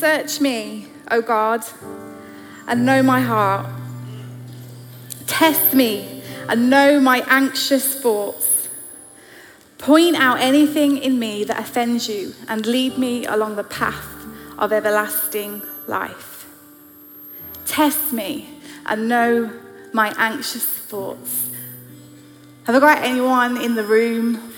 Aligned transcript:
Search 0.00 0.40
me, 0.40 0.86
O 1.10 1.20
God, 1.20 1.62
and 2.66 2.86
know 2.86 3.02
my 3.02 3.20
heart. 3.20 3.66
Test 5.26 5.74
me 5.74 6.22
and 6.48 6.70
know 6.70 6.98
my 6.98 7.22
anxious 7.26 7.96
thoughts. 7.96 8.70
Point 9.76 10.16
out 10.16 10.40
anything 10.40 10.96
in 10.96 11.18
me 11.18 11.44
that 11.44 11.60
offends 11.60 12.08
you 12.08 12.32
and 12.48 12.64
lead 12.64 12.96
me 12.96 13.26
along 13.26 13.56
the 13.56 13.62
path 13.62 14.24
of 14.56 14.72
everlasting 14.72 15.60
life. 15.86 16.46
Test 17.66 18.10
me 18.10 18.48
and 18.86 19.06
know 19.06 19.52
my 19.92 20.14
anxious 20.16 20.64
thoughts. 20.64 21.50
Have 22.64 22.74
I 22.74 22.80
got 22.80 23.04
anyone 23.04 23.58
in 23.58 23.74
the 23.74 23.84
room 23.84 24.50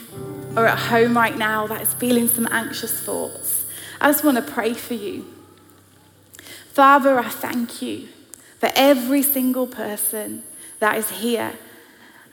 or 0.56 0.68
at 0.68 0.78
home 0.78 1.16
right 1.16 1.36
now 1.36 1.66
that 1.66 1.80
is 1.80 1.92
feeling 1.94 2.28
some 2.28 2.46
anxious 2.52 3.00
thoughts? 3.00 3.61
I 4.02 4.08
just 4.08 4.24
want 4.24 4.36
to 4.36 4.52
pray 4.52 4.74
for 4.74 4.94
you. 4.94 5.24
Father, 6.72 7.20
I 7.20 7.28
thank 7.28 7.80
you 7.80 8.08
for 8.58 8.68
every 8.74 9.22
single 9.22 9.68
person 9.68 10.42
that 10.80 10.96
is 10.98 11.08
here. 11.10 11.52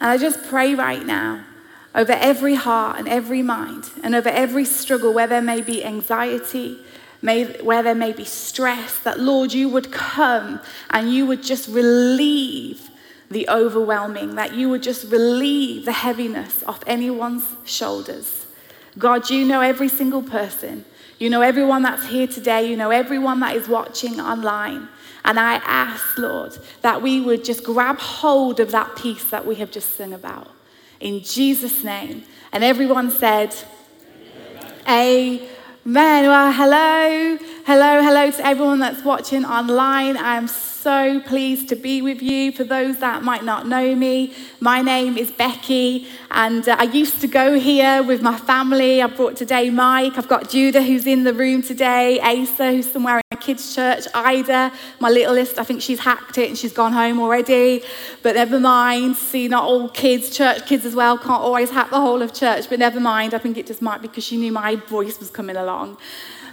And 0.01 0.09
I 0.09 0.17
just 0.17 0.43
pray 0.49 0.73
right 0.73 1.05
now 1.05 1.45
over 1.93 2.13
every 2.13 2.55
heart 2.55 2.97
and 2.97 3.07
every 3.07 3.43
mind 3.43 3.91
and 4.03 4.15
over 4.15 4.29
every 4.29 4.65
struggle 4.65 5.13
where 5.13 5.27
there 5.27 5.43
may 5.43 5.61
be 5.61 5.85
anxiety, 5.85 6.79
may, 7.21 7.43
where 7.61 7.83
there 7.83 7.93
may 7.93 8.13
be 8.13 8.25
stress, 8.25 8.97
that 8.99 9.19
Lord, 9.19 9.53
you 9.53 9.69
would 9.69 9.91
come 9.91 10.61
and 10.89 11.13
you 11.13 11.27
would 11.27 11.43
just 11.43 11.69
relieve 11.69 12.89
the 13.29 13.47
overwhelming, 13.47 14.33
that 14.35 14.55
you 14.55 14.69
would 14.69 14.81
just 14.81 15.11
relieve 15.11 15.85
the 15.85 15.91
heaviness 15.91 16.63
off 16.63 16.83
anyone's 16.87 17.45
shoulders. 17.63 18.47
God, 18.97 19.29
you 19.29 19.45
know 19.45 19.61
every 19.61 19.87
single 19.87 20.23
person. 20.23 20.85
You 21.19 21.29
know 21.29 21.41
everyone 21.41 21.81
that's 21.83 22.07
here 22.07 22.27
today. 22.27 22.69
You 22.69 22.77
know 22.77 22.91
everyone 22.91 23.41
that 23.41 23.55
is 23.55 23.67
watching 23.67 24.21
online. 24.21 24.87
And 25.25 25.37
I 25.37 25.55
ask, 25.55 26.17
Lord, 26.17 26.57
that 26.81 27.01
we 27.01 27.19
would 27.19 27.43
just 27.43 27.63
grab 27.63 27.99
hold 27.99 28.61
of 28.61 28.71
that 28.71 28.95
peace 28.95 29.25
that 29.25 29.45
we 29.45 29.55
have 29.55 29.69
just 29.69 29.97
sung 29.97 30.13
about. 30.13 30.49
In 31.01 31.21
Jesus' 31.21 31.83
name. 31.83 32.23
And 32.53 32.63
everyone 32.63 33.11
said, 33.11 33.53
Amen. 34.87 35.41
Amen. 35.85 36.27
Well, 36.27 36.51
hello, 36.53 37.37
hello, 37.65 38.01
hello 38.01 38.31
to 38.31 38.45
everyone 38.45 38.79
that's 38.79 39.03
watching 39.03 39.43
online. 39.43 40.15
I 40.15 40.35
am 40.35 40.47
so 40.47 40.68
pleased 40.83 41.67
to 41.69 41.75
be 41.75 42.01
with 42.01 42.21
you. 42.21 42.51
For 42.51 42.63
those 42.63 42.99
that 42.99 43.23
might 43.23 43.43
not 43.43 43.67
know 43.67 43.95
me, 43.95 44.33
my 44.59 44.81
name 44.81 45.17
is 45.17 45.29
Becky, 45.29 46.07
and 46.31 46.67
uh, 46.67 46.77
I 46.79 46.83
used 46.83 47.19
to 47.21 47.27
go 47.27 47.59
here 47.59 48.01
with 48.01 48.21
my 48.21 48.37
family. 48.37 49.01
I 49.01 49.07
brought 49.07 49.35
today 49.35 49.69
Mike, 49.69 50.17
I've 50.17 50.29
got 50.29 50.49
Judah 50.49 50.81
who's 50.81 51.05
in 51.05 51.23
the 51.23 51.33
room 51.33 51.61
today, 51.61 52.19
Asa 52.21 52.71
who's 52.71 52.89
somewhere 52.89 53.21
in 53.31 53.37
kids' 53.39 53.75
church, 53.75 54.05
Ida, 54.13 54.71
my 54.99 55.09
littlest, 55.09 55.59
I 55.59 55.63
think 55.63 55.81
she's 55.81 55.99
hacked 55.99 56.37
it 56.37 56.49
and 56.49 56.57
she's 56.57 56.73
gone 56.73 56.93
home 56.93 57.19
already, 57.19 57.83
but 58.23 58.35
never 58.35 58.59
mind. 58.59 59.17
See, 59.17 59.47
not 59.47 59.63
all 59.63 59.89
kids, 59.89 60.29
church 60.29 60.65
kids 60.65 60.85
as 60.85 60.95
well, 60.95 61.17
can't 61.17 61.41
always 61.41 61.71
hack 61.71 61.89
the 61.89 61.99
whole 61.99 62.21
of 62.21 62.33
church, 62.33 62.69
but 62.69 62.79
never 62.79 62.99
mind. 62.99 63.33
I 63.33 63.37
think 63.37 63.57
it 63.57 63.67
just 63.67 63.81
might 63.81 64.01
because 64.01 64.23
she 64.23 64.37
knew 64.37 64.51
my 64.51 64.75
voice 64.75 65.19
was 65.19 65.29
coming 65.29 65.57
along. 65.57 65.97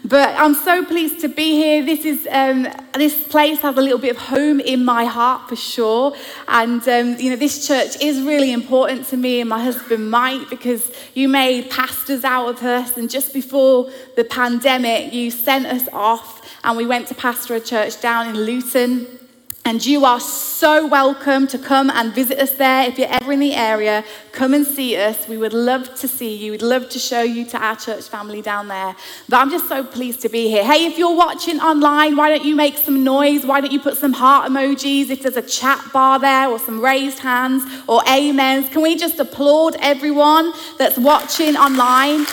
But 0.08 0.36
I'm 0.36 0.54
so 0.54 0.84
pleased 0.84 1.20
to 1.22 1.28
be 1.28 1.56
here. 1.56 1.84
This 1.84 2.04
is 2.04 2.28
um, 2.30 2.68
this 2.94 3.24
place 3.24 3.58
has 3.62 3.76
a 3.76 3.80
little 3.80 3.98
bit 3.98 4.12
of 4.12 4.22
home 4.22 4.60
in 4.60 4.84
my 4.84 5.04
heart 5.04 5.48
for 5.48 5.56
sure, 5.56 6.14
and 6.46 6.80
um, 6.88 7.16
you 7.18 7.30
know 7.30 7.34
this 7.34 7.66
church 7.66 8.00
is 8.00 8.22
really 8.22 8.52
important 8.52 9.08
to 9.08 9.16
me 9.16 9.40
and 9.40 9.50
my 9.50 9.60
husband 9.60 10.08
Mike 10.08 10.48
because 10.48 10.92
you 11.14 11.28
made 11.28 11.70
pastors 11.70 12.22
out 12.22 12.48
of 12.48 12.62
us, 12.62 12.96
and 12.96 13.10
just 13.10 13.34
before 13.34 13.90
the 14.14 14.22
pandemic, 14.22 15.12
you 15.12 15.32
sent 15.32 15.66
us 15.66 15.88
off 15.92 16.56
and 16.62 16.76
we 16.76 16.86
went 16.86 17.08
to 17.08 17.14
pastor 17.16 17.56
a 17.56 17.60
church 17.60 18.00
down 18.00 18.28
in 18.28 18.36
Luton. 18.36 19.25
And 19.66 19.84
you 19.84 20.04
are 20.04 20.20
so 20.20 20.86
welcome 20.86 21.48
to 21.48 21.58
come 21.58 21.90
and 21.90 22.14
visit 22.14 22.38
us 22.38 22.52
there. 22.52 22.88
If 22.88 22.98
you're 22.98 23.08
ever 23.10 23.32
in 23.32 23.40
the 23.40 23.52
area, 23.52 24.04
come 24.30 24.54
and 24.54 24.64
see 24.64 24.96
us. 24.96 25.26
We 25.26 25.38
would 25.38 25.52
love 25.52 25.92
to 25.96 26.06
see 26.06 26.36
you. 26.36 26.52
We'd 26.52 26.62
love 26.62 26.88
to 26.90 27.00
show 27.00 27.22
you 27.22 27.44
to 27.46 27.58
our 27.58 27.74
church 27.74 28.04
family 28.04 28.40
down 28.40 28.68
there. 28.68 28.94
But 29.28 29.38
I'm 29.38 29.50
just 29.50 29.66
so 29.68 29.82
pleased 29.82 30.20
to 30.20 30.28
be 30.28 30.48
here. 30.48 30.62
Hey, 30.62 30.86
if 30.86 30.98
you're 30.98 31.16
watching 31.16 31.58
online, 31.58 32.14
why 32.14 32.28
don't 32.28 32.44
you 32.44 32.54
make 32.54 32.78
some 32.78 33.02
noise? 33.02 33.44
Why 33.44 33.60
don't 33.60 33.72
you 33.72 33.80
put 33.80 33.96
some 33.96 34.12
heart 34.12 34.48
emojis? 34.48 35.10
If 35.10 35.22
there's 35.22 35.36
a 35.36 35.42
chat 35.42 35.84
bar 35.92 36.20
there 36.20 36.48
or 36.48 36.60
some 36.60 36.80
raised 36.80 37.18
hands 37.18 37.64
or 37.88 38.08
amens, 38.08 38.68
can 38.68 38.82
we 38.82 38.94
just 38.94 39.18
applaud 39.18 39.74
everyone 39.80 40.52
that's 40.78 40.96
watching 40.96 41.56
online? 41.56 42.24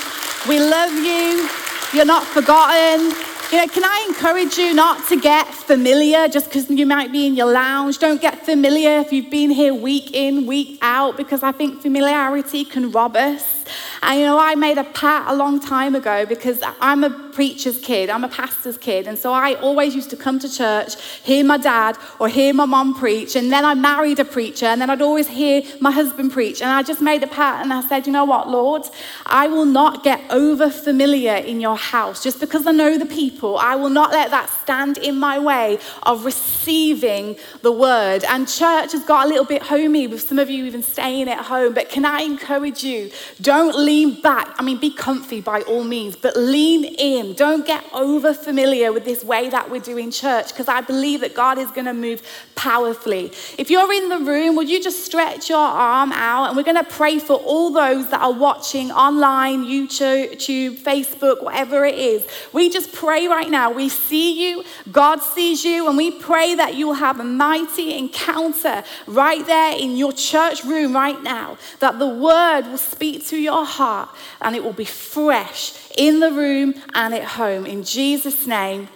We 0.48 0.60
love 0.60 0.94
you. 0.94 1.50
You're 1.94 2.06
not 2.06 2.26
forgotten. 2.26 3.33
You 3.54 3.60
know, 3.60 3.68
can 3.68 3.84
I 3.84 4.06
encourage 4.10 4.58
you 4.58 4.74
not 4.74 5.08
to 5.10 5.16
get 5.16 5.46
familiar 5.46 6.28
just 6.28 6.48
because 6.48 6.68
you 6.72 6.88
might 6.88 7.12
be 7.12 7.28
in 7.28 7.36
your 7.36 7.52
lounge? 7.52 8.00
Don't 8.00 8.20
get 8.20 8.44
familiar 8.44 8.98
if 8.98 9.14
you've 9.14 9.30
been 9.30 9.52
here 9.52 9.76
week 9.76 10.10
in, 10.12 10.48
week 10.48 10.80
out, 10.82 11.18
because 11.18 11.44
I 11.44 11.52
think 11.52 11.80
familiarity 11.80 12.66
can 12.66 12.90
rob 12.92 13.16
us. 13.16 13.63
And 14.02 14.20
you 14.20 14.26
know, 14.26 14.40
I 14.40 14.56
made 14.56 14.78
a 14.78 14.84
pat 14.84 15.26
a 15.28 15.36
long 15.36 15.60
time 15.60 15.96
ago 15.96 16.26
because 16.26 16.62
I'm 16.82 17.04
a 17.04 17.10
preacher's 17.10 17.80
kid, 17.80 18.10
I'm 18.10 18.24
a 18.24 18.30
pastor's 18.30 18.78
kid. 18.78 19.08
And 19.08 19.18
so 19.18 19.34
I 19.34 19.56
always 19.56 19.96
used 19.96 20.10
to 20.12 20.18
come 20.18 20.40
to 20.40 20.50
church, 20.50 21.02
hear 21.24 21.44
my 21.44 21.58
dad 21.58 21.98
or 22.20 22.28
hear 22.28 22.54
my 22.54 22.66
mom 22.66 22.94
preach. 22.94 23.36
And 23.36 23.52
then 23.52 23.66
I 23.66 23.74
married 23.74 24.20
a 24.20 24.26
preacher, 24.26 24.66
and 24.66 24.82
then 24.82 24.90
I'd 24.90 25.02
always 25.02 25.28
hear 25.28 25.64
my 25.80 25.92
husband 25.92 26.32
preach. 26.32 26.62
And 26.62 26.70
I 26.70 26.84
just 26.84 27.02
made 27.02 27.24
a 27.24 27.28
pat 27.28 27.64
and 27.64 27.74
I 27.74 27.82
said, 27.88 28.06
you 28.06 28.14
know 28.14 28.26
what, 28.26 28.50
Lord, 28.50 28.84
I 29.26 29.48
will 29.48 29.66
not 29.66 30.04
get 30.04 30.22
over 30.30 30.70
familiar 30.70 31.36
in 31.36 31.60
your 31.60 31.78
house 31.78 32.24
just 32.24 32.40
because 32.40 32.68
I 32.68 32.72
know 32.72 32.98
the 32.98 33.06
people. 33.06 33.58
I 33.58 33.76
will 33.76 33.90
not 33.90 34.12
let 34.12 34.32
that 34.32 34.50
stand 34.50 34.98
in 34.98 35.18
my 35.18 35.40
way 35.40 35.80
of 36.04 36.26
receiving 36.26 37.36
the 37.62 37.72
word. 37.72 38.24
And 38.26 38.48
church 38.48 38.92
has 38.92 39.04
got 39.06 39.26
a 39.26 39.30
little 39.30 39.46
bit 39.46 39.64
homey 39.64 40.08
with 40.08 40.22
some 40.22 40.40
of 40.40 40.50
you 40.50 40.66
even 40.66 40.84
staying 40.84 41.30
at 41.30 41.46
home. 41.46 41.74
But 41.74 41.90
can 41.90 42.06
I 42.06 42.22
encourage 42.22 42.84
you? 42.84 43.12
Don't 43.42 43.53
lean 43.62 44.22
back. 44.22 44.56
I 44.58 44.64
mean, 44.64 44.78
be 44.78 44.92
comfy 44.92 45.42
by 45.42 45.62
all 45.62 45.84
means, 45.84 46.16
but 46.16 46.36
lean 46.36 46.84
in. 46.86 47.34
Don't 47.34 47.66
get 47.66 47.84
over 47.94 48.34
familiar 48.34 48.92
with 48.92 49.06
this 49.06 49.24
way 49.24 49.50
that 49.50 49.70
we're 49.70 49.82
doing 49.82 50.12
church 50.12 50.50
because 50.50 50.68
I 50.68 50.82
believe 50.82 51.22
that 51.22 51.34
God 51.34 51.58
is 51.58 51.70
going 51.72 51.86
to 51.86 51.94
move 51.94 52.22
powerfully. 52.56 53.32
If 53.58 53.70
you're 53.70 53.92
in 53.94 54.10
the 54.10 54.20
room, 54.20 54.56
would 54.56 54.70
you 54.70 54.82
just 54.82 55.06
stretch 55.06 55.50
your 55.50 55.60
arm 55.60 56.12
out 56.12 56.48
and 56.48 56.58
we're 56.58 56.64
going 56.64 56.84
to 56.84 56.90
pray 56.90 57.20
for 57.20 57.34
all 57.34 57.72
those 57.72 58.10
that 58.10 58.22
are 58.22 58.32
watching 58.32 58.92
online, 58.92 59.64
YouTube, 59.64 60.80
Facebook, 60.80 61.44
whatever 61.44 61.86
it 61.86 61.96
is. 61.96 62.28
We 62.52 62.70
just 62.70 62.94
pray 62.94 63.28
right 63.28 63.50
now. 63.50 63.72
We 63.72 63.90
see 63.90 64.52
you, 64.52 64.64
God 64.92 65.22
sees 65.22 65.64
you, 65.64 65.88
and 65.88 65.98
we 65.98 66.12
pray 66.12 66.56
that 66.56 66.76
you 66.76 66.88
will 66.88 66.94
have 66.94 67.20
a 67.20 67.24
mighty 67.24 67.98
encounter 67.98 68.84
right 69.08 69.46
there 69.46 69.78
in 69.78 69.98
your 69.98 70.14
church 70.14 70.64
room 70.64 70.94
right 70.94 71.22
now, 71.22 71.58
that 71.80 72.00
the 72.00 72.08
word 72.08 72.68
will 72.68 72.78
speak 72.78 73.26
to 73.28 73.38
your 73.44 73.66
heart 73.66 74.10
and 74.42 74.56
it 74.56 74.64
will 74.64 74.74
be 74.74 74.86
fresh 74.86 75.74
in 75.98 76.20
the 76.20 76.32
room 76.32 76.74
and 76.94 77.14
at 77.14 77.24
home. 77.24 77.66
In 77.66 77.84
Jesus' 77.84 78.48
name, 78.48 78.88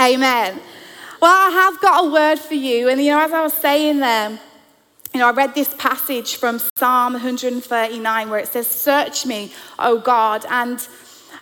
amen. 0.00 0.60
Well, 1.20 1.32
I 1.32 1.50
have 1.50 1.80
got 1.80 2.04
a 2.04 2.10
word 2.10 2.38
for 2.38 2.54
you. 2.54 2.88
And, 2.88 3.02
you 3.02 3.10
know, 3.12 3.20
as 3.20 3.32
I 3.32 3.42
was 3.42 3.54
saying 3.54 4.00
there, 4.00 4.38
you 5.14 5.20
know, 5.20 5.28
I 5.28 5.30
read 5.30 5.54
this 5.54 5.72
passage 5.78 6.36
from 6.36 6.58
Psalm 6.76 7.12
139 7.12 8.30
where 8.30 8.40
it 8.40 8.48
says, 8.48 8.66
Search 8.66 9.24
me, 9.24 9.52
O 9.78 9.98
God. 9.98 10.44
And 10.50 10.86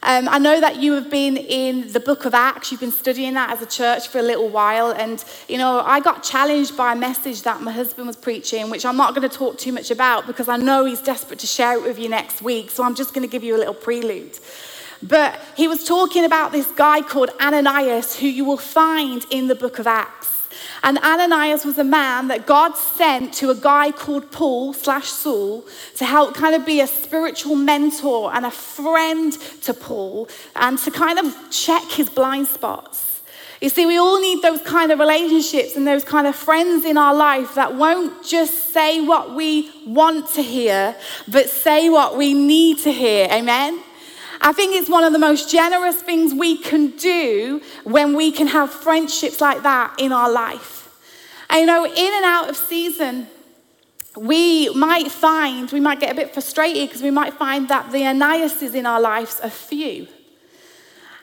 um, 0.04 0.28
I 0.28 0.38
know 0.38 0.60
that 0.60 0.82
you 0.82 0.94
have 0.94 1.08
been 1.08 1.36
in 1.36 1.92
the 1.92 2.00
book 2.00 2.24
of 2.24 2.34
Acts, 2.34 2.72
you've 2.72 2.80
been 2.80 2.90
studying 2.90 3.34
that 3.34 3.50
as 3.50 3.62
a 3.62 3.66
church 3.66 4.08
for 4.08 4.18
a 4.18 4.22
little 4.22 4.48
while. 4.48 4.90
And, 4.90 5.24
you 5.48 5.58
know, 5.58 5.80
I 5.80 6.00
got 6.00 6.24
challenged 6.24 6.76
by 6.76 6.92
a 6.92 6.96
message 6.96 7.42
that 7.42 7.60
my 7.60 7.70
husband 7.70 8.08
was 8.08 8.16
preaching, 8.16 8.68
which 8.68 8.84
I'm 8.84 8.96
not 8.96 9.14
going 9.14 9.28
to 9.28 9.34
talk 9.34 9.58
too 9.58 9.70
much 9.70 9.92
about 9.92 10.26
because 10.26 10.48
I 10.48 10.56
know 10.56 10.84
he's 10.84 11.00
desperate 11.00 11.38
to 11.38 11.46
share 11.46 11.74
it 11.74 11.84
with 11.84 12.00
you 12.00 12.08
next 12.08 12.42
week. 12.42 12.72
So 12.72 12.82
I'm 12.82 12.96
just 12.96 13.14
going 13.14 13.26
to 13.26 13.30
give 13.30 13.44
you 13.44 13.54
a 13.54 13.58
little 13.58 13.74
prelude. 13.74 14.40
But 15.04 15.40
he 15.56 15.68
was 15.68 15.84
talking 15.84 16.24
about 16.24 16.50
this 16.50 16.66
guy 16.72 17.02
called 17.02 17.30
Ananias, 17.40 18.18
who 18.18 18.26
you 18.26 18.44
will 18.44 18.56
find 18.56 19.24
in 19.30 19.46
the 19.46 19.54
book 19.54 19.78
of 19.78 19.86
Acts. 19.86 20.41
And 20.84 20.98
Ananias 20.98 21.64
was 21.64 21.78
a 21.78 21.84
man 21.84 22.28
that 22.28 22.44
God 22.44 22.76
sent 22.76 23.34
to 23.34 23.50
a 23.50 23.54
guy 23.54 23.92
called 23.92 24.32
Paul 24.32 24.72
slash 24.72 25.08
Saul 25.08 25.64
to 25.96 26.04
help 26.04 26.34
kind 26.34 26.56
of 26.56 26.66
be 26.66 26.80
a 26.80 26.88
spiritual 26.88 27.54
mentor 27.54 28.34
and 28.34 28.44
a 28.44 28.50
friend 28.50 29.32
to 29.62 29.74
Paul 29.74 30.28
and 30.56 30.78
to 30.78 30.90
kind 30.90 31.20
of 31.20 31.36
check 31.50 31.88
his 31.90 32.10
blind 32.10 32.48
spots. 32.48 33.12
You 33.60 33.68
see, 33.68 33.86
we 33.86 33.96
all 33.96 34.20
need 34.20 34.42
those 34.42 34.60
kind 34.62 34.90
of 34.90 34.98
relationships 34.98 35.76
and 35.76 35.86
those 35.86 36.02
kind 36.02 36.26
of 36.26 36.34
friends 36.34 36.84
in 36.84 36.98
our 36.98 37.14
life 37.14 37.54
that 37.54 37.76
won't 37.76 38.24
just 38.24 38.72
say 38.72 39.00
what 39.00 39.36
we 39.36 39.70
want 39.86 40.30
to 40.30 40.42
hear, 40.42 40.96
but 41.28 41.48
say 41.48 41.88
what 41.88 42.16
we 42.16 42.34
need 42.34 42.78
to 42.78 42.90
hear. 42.90 43.28
Amen? 43.30 43.80
I 44.44 44.52
think 44.52 44.74
it's 44.74 44.90
one 44.90 45.04
of 45.04 45.12
the 45.12 45.20
most 45.20 45.48
generous 45.48 46.02
things 46.02 46.34
we 46.34 46.56
can 46.58 46.96
do 46.96 47.62
when 47.84 48.16
we 48.16 48.32
can 48.32 48.48
have 48.48 48.72
friendships 48.72 49.40
like 49.40 49.62
that 49.62 49.94
in 49.98 50.12
our 50.12 50.30
life. 50.30 50.80
And 51.48 51.60
you 51.60 51.66
know, 51.66 51.86
in 51.86 52.14
and 52.14 52.24
out 52.24 52.50
of 52.50 52.56
season, 52.56 53.28
we 54.16 54.68
might 54.70 55.12
find, 55.12 55.70
we 55.70 55.78
might 55.78 56.00
get 56.00 56.10
a 56.10 56.14
bit 56.14 56.34
frustrated 56.34 56.88
because 56.88 57.02
we 57.02 57.12
might 57.12 57.34
find 57.34 57.68
that 57.68 57.92
the 57.92 57.98
Ananiases 57.98 58.74
in 58.74 58.84
our 58.84 59.00
lives 59.00 59.38
are 59.40 59.48
few. 59.48 60.08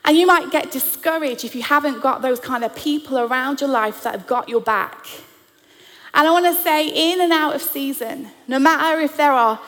And 0.05 0.15
you 0.17 0.25
might 0.25 0.49
get 0.49 0.71
discouraged 0.71 1.43
if 1.43 1.55
you 1.55 1.61
haven't 1.61 2.01
got 2.01 2.21
those 2.21 2.39
kind 2.39 2.63
of 2.63 2.73
people 2.73 3.19
around 3.19 3.59
your 3.59 3.69
life 3.69 4.01
that 4.03 4.13
have 4.13 4.27
got 4.27 4.47
your 4.47 4.61
back. 4.61 5.05
And 6.13 6.27
I 6.27 6.31
want 6.31 6.45
to 6.45 6.63
say, 6.63 6.87
in 6.87 7.21
and 7.21 7.31
out 7.31 7.53
of 7.53 7.61
season, 7.61 8.29
no 8.47 8.57
matter 8.59 8.99
if 9.01 9.17
there 9.17 9.31
are 9.31 9.59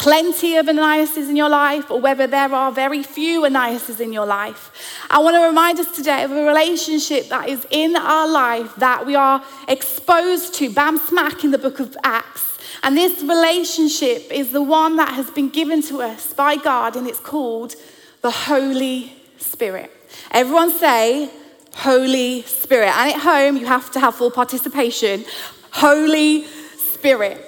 plenty 0.00 0.56
of 0.56 0.64
Ananiases 0.64 1.28
in 1.28 1.36
your 1.36 1.50
life 1.50 1.90
or 1.90 2.00
whether 2.00 2.26
there 2.26 2.54
are 2.54 2.72
very 2.72 3.02
few 3.02 3.42
Ananiases 3.42 4.00
in 4.00 4.14
your 4.14 4.24
life, 4.24 4.72
I 5.10 5.18
want 5.18 5.36
to 5.36 5.46
remind 5.46 5.78
us 5.78 5.94
today 5.94 6.24
of 6.24 6.30
a 6.30 6.42
relationship 6.42 7.28
that 7.28 7.50
is 7.50 7.66
in 7.70 7.94
our 7.96 8.26
life 8.26 8.74
that 8.76 9.04
we 9.04 9.14
are 9.14 9.44
exposed 9.68 10.54
to, 10.54 10.70
bam 10.70 10.96
smack 10.96 11.44
in 11.44 11.50
the 11.50 11.58
book 11.58 11.80
of 11.80 11.94
Acts. 12.02 12.56
And 12.82 12.96
this 12.96 13.20
relationship 13.20 14.32
is 14.32 14.52
the 14.52 14.62
one 14.62 14.96
that 14.96 15.12
has 15.12 15.30
been 15.30 15.50
given 15.50 15.82
to 15.82 16.00
us 16.00 16.32
by 16.32 16.56
God, 16.56 16.96
and 16.96 17.06
it's 17.06 17.20
called 17.20 17.74
the 18.22 18.30
Holy 18.30 19.12
Spirit. 19.36 19.92
Everyone 20.30 20.70
say, 20.70 21.28
Holy 21.74 22.40
Spirit. 22.42 22.88
And 22.88 23.12
at 23.12 23.20
home, 23.20 23.58
you 23.58 23.66
have 23.66 23.90
to 23.90 24.00
have 24.00 24.14
full 24.14 24.30
participation. 24.30 25.26
Holy 25.72 26.46
Spirit. 26.78 27.38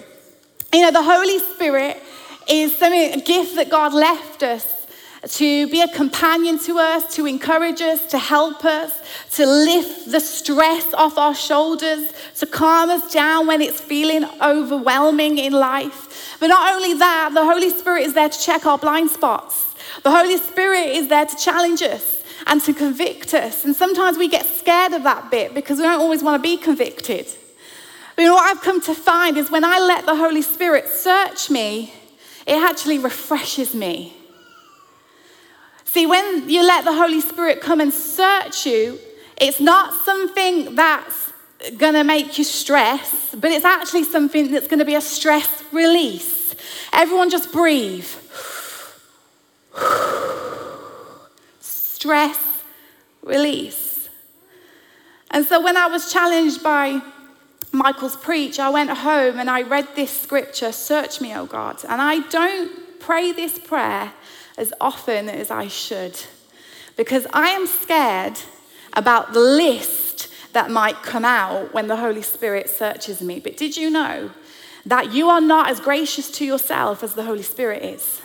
You 0.71 0.83
know, 0.83 0.91
the 0.91 1.03
Holy 1.03 1.39
Spirit 1.39 2.03
is 2.49 2.77
something, 2.77 3.13
a 3.13 3.21
gift 3.21 3.57
that 3.57 3.71
God 3.71 3.93
left 3.93 4.43
us 4.43 4.83
to 5.29 5.69
be 5.69 5.81
a 5.81 5.89
companion 5.89 6.59
to 6.59 6.79
us, 6.79 7.15
to 7.15 7.27
encourage 7.27 7.81
us, 7.81 8.07
to 8.07 8.19
help 8.19 8.65
us, 8.65 9.01
to 9.31 9.47
lift 9.47 10.11
the 10.11 10.19
stress 10.19 10.93
off 10.95 11.17
our 11.17 11.35
shoulders, 11.35 12.13
to 12.39 12.47
calm 12.47 12.91
us 12.91 13.13
down 13.13 13.47
when 13.47 13.63
it's 13.63 13.81
feeling 13.81 14.25
overwhelming 14.41 15.39
in 15.39 15.53
life. 15.53 16.37
But 16.41 16.49
not 16.49 16.75
only 16.75 16.95
that, 16.95 17.31
the 17.35 17.45
Holy 17.45 17.71
Spirit 17.71 18.03
is 18.03 18.15
there 18.15 18.29
to 18.29 18.41
check 18.41 18.67
our 18.67 18.79
blind 18.79 19.11
spots. 19.11 19.75
The 20.03 20.11
Holy 20.11 20.39
Spirit 20.39 20.89
is 20.89 21.07
there 21.07 21.27
to 21.27 21.37
challenge 21.37 21.83
us 21.83 22.25
and 22.49 22.61
to 22.63 22.75
convict 22.75 23.33
us. 23.33 23.65
And 23.65 23.77
sometimes 23.77 24.19
we 24.19 24.27
get 24.27 24.45
scared 24.45 24.93
of 24.93 25.05
that 25.05 25.31
bit 25.31 25.55
because 25.55 25.79
we 25.79 25.85
don't 25.85 26.01
always 26.01 26.25
want 26.25 26.43
to 26.43 26.49
be 26.49 26.57
convicted. 26.57 27.27
But 28.17 28.23
you 28.23 28.29
know 28.29 28.35
what 28.35 28.51
I've 28.57 28.63
come 28.63 28.81
to 28.83 28.95
find 28.95 29.37
is 29.39 29.53
when 29.53 29.65
I 29.65 29.79
let 29.79 30.05
the 30.05 30.17
Holy 30.17 30.43
Spirit 30.43 30.89
search 30.89 31.49
me, 31.49 31.95
it 32.47 32.63
actually 32.63 32.99
refreshes 32.99 33.75
me. 33.75 34.17
See, 35.85 36.07
when 36.07 36.49
you 36.49 36.63
let 36.67 36.85
the 36.85 36.93
Holy 36.95 37.21
Spirit 37.21 37.61
come 37.61 37.81
and 37.81 37.93
search 37.93 38.67
you, 38.67 38.99
it's 39.37 39.61
not 39.61 39.93
something 40.05 40.75
that's 40.75 41.33
going 41.77 41.95
to 41.95 42.05
make 42.05 42.39
you 42.39 42.45
stress, 42.45 43.35
but 43.39 43.51
it's 43.51 43.65
actually 43.65 44.05
something 44.05 44.51
that's 44.51 44.69
going 44.69 44.79
to 44.79 44.85
be 44.85 44.95
a 44.95 45.01
stress 45.01 45.63
release. 45.73 46.55
Everyone 46.93 47.31
just 47.31 47.53
breathe. 47.53 48.07
stress 52.03 52.65
release. 53.23 54.09
And 55.31 55.47
so 55.47 55.63
when 55.63 55.77
I 55.77 55.87
was 55.87 56.13
challenged 56.13 56.61
by 56.63 57.01
Michael's 57.73 58.17
preach, 58.17 58.59
I 58.59 58.69
went 58.69 58.91
home 58.91 59.39
and 59.39 59.49
I 59.49 59.63
read 59.63 59.89
this 59.97 60.11
scripture, 60.11 60.73
Search 60.73 61.23
me, 61.23 61.35
O 61.35 61.47
God. 61.47 61.83
And 61.89 62.03
I 62.03 62.21
don't 62.29 63.01
pray 63.01 63.33
this 63.33 63.59
prayer 63.59 64.13
as 64.59 64.75
often 64.79 65.31
as 65.31 65.51
I 65.51 65.69
should 65.69 66.21
because 66.97 67.27
I 67.33 67.49
am 67.49 67.67
scared 67.67 68.39
about 68.93 69.33
the 69.33 69.41
list 69.41 70.29
that 70.53 70.71
might 70.71 71.03
come 71.03 71.25
out 71.25 71.73
when 71.73 71.87
the 71.87 71.97
Holy 71.97 72.21
Spirit 72.21 72.69
searches 72.69 73.23
me. 73.23 73.41
But 73.41 73.57
did 73.57 73.75
you 73.75 73.89
know 73.89 74.31
that 74.85 75.13
you 75.13 75.31
are 75.31 75.41
not 75.41 75.71
as 75.71 75.81
gracious 75.81 76.31
to 76.33 76.45
yourself 76.45 77.03
as 77.03 77.15
the 77.15 77.25
Holy 77.25 77.43
Spirit 77.43 77.83
is? 77.83 78.21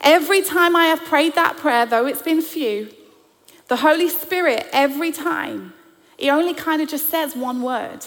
Every 0.00 0.40
time 0.40 0.74
I 0.74 0.86
have 0.86 1.04
prayed 1.04 1.34
that 1.34 1.58
prayer, 1.58 1.84
though 1.84 2.06
it's 2.06 2.22
been 2.22 2.40
few, 2.40 2.88
the 3.68 3.76
Holy 3.76 4.08
Spirit, 4.08 4.66
every 4.72 5.12
time, 5.12 5.74
He 6.16 6.30
only 6.30 6.54
kind 6.54 6.80
of 6.80 6.88
just 6.88 7.10
says 7.10 7.36
one 7.36 7.60
word 7.60 8.06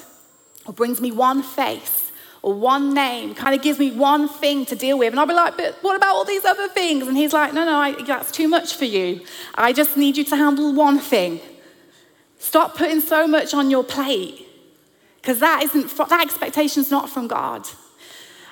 or 0.66 0.74
brings 0.74 1.02
me 1.02 1.12
one 1.12 1.44
face 1.44 2.12
or 2.42 2.54
one 2.54 2.94
name, 2.94 3.34
kind 3.34 3.56
of 3.56 3.62
gives 3.62 3.80
me 3.80 3.92
one 3.92 4.28
thing 4.28 4.66
to 4.66 4.76
deal 4.76 4.98
with. 4.98 5.14
And 5.14 5.20
I'll 5.20 5.26
be 5.26 5.34
like, 5.34 5.56
but 5.56 5.78
what 5.82 5.96
about 5.96 6.16
all 6.16 6.26
these 6.26 6.44
other 6.44 6.68
things? 6.68 7.08
And 7.08 7.16
he's 7.16 7.32
like, 7.32 7.54
no, 7.54 7.64
no, 7.64 7.78
I, 7.78 8.04
that's 8.04 8.32
too 8.32 8.50
much 8.50 8.76
for 8.76 8.86
you. 8.86 9.22
I 9.56 9.72
just 9.72 9.96
need 9.96 10.18
you 10.18 10.26
to 10.26 10.36
handle 10.36 10.74
one 10.74 11.00
thing. 11.00 11.40
Stop 12.38 12.76
putting 12.76 13.00
so 13.00 13.26
much 13.28 13.54
on 13.54 13.72
your 13.72 13.84
plate 13.84 14.46
because 15.22 15.40
that 15.40 15.64
isn't, 15.64 15.96
that 15.96 16.22
expectation's 16.22 16.92
not 16.92 17.10
from 17.10 17.28
God. 17.28 17.66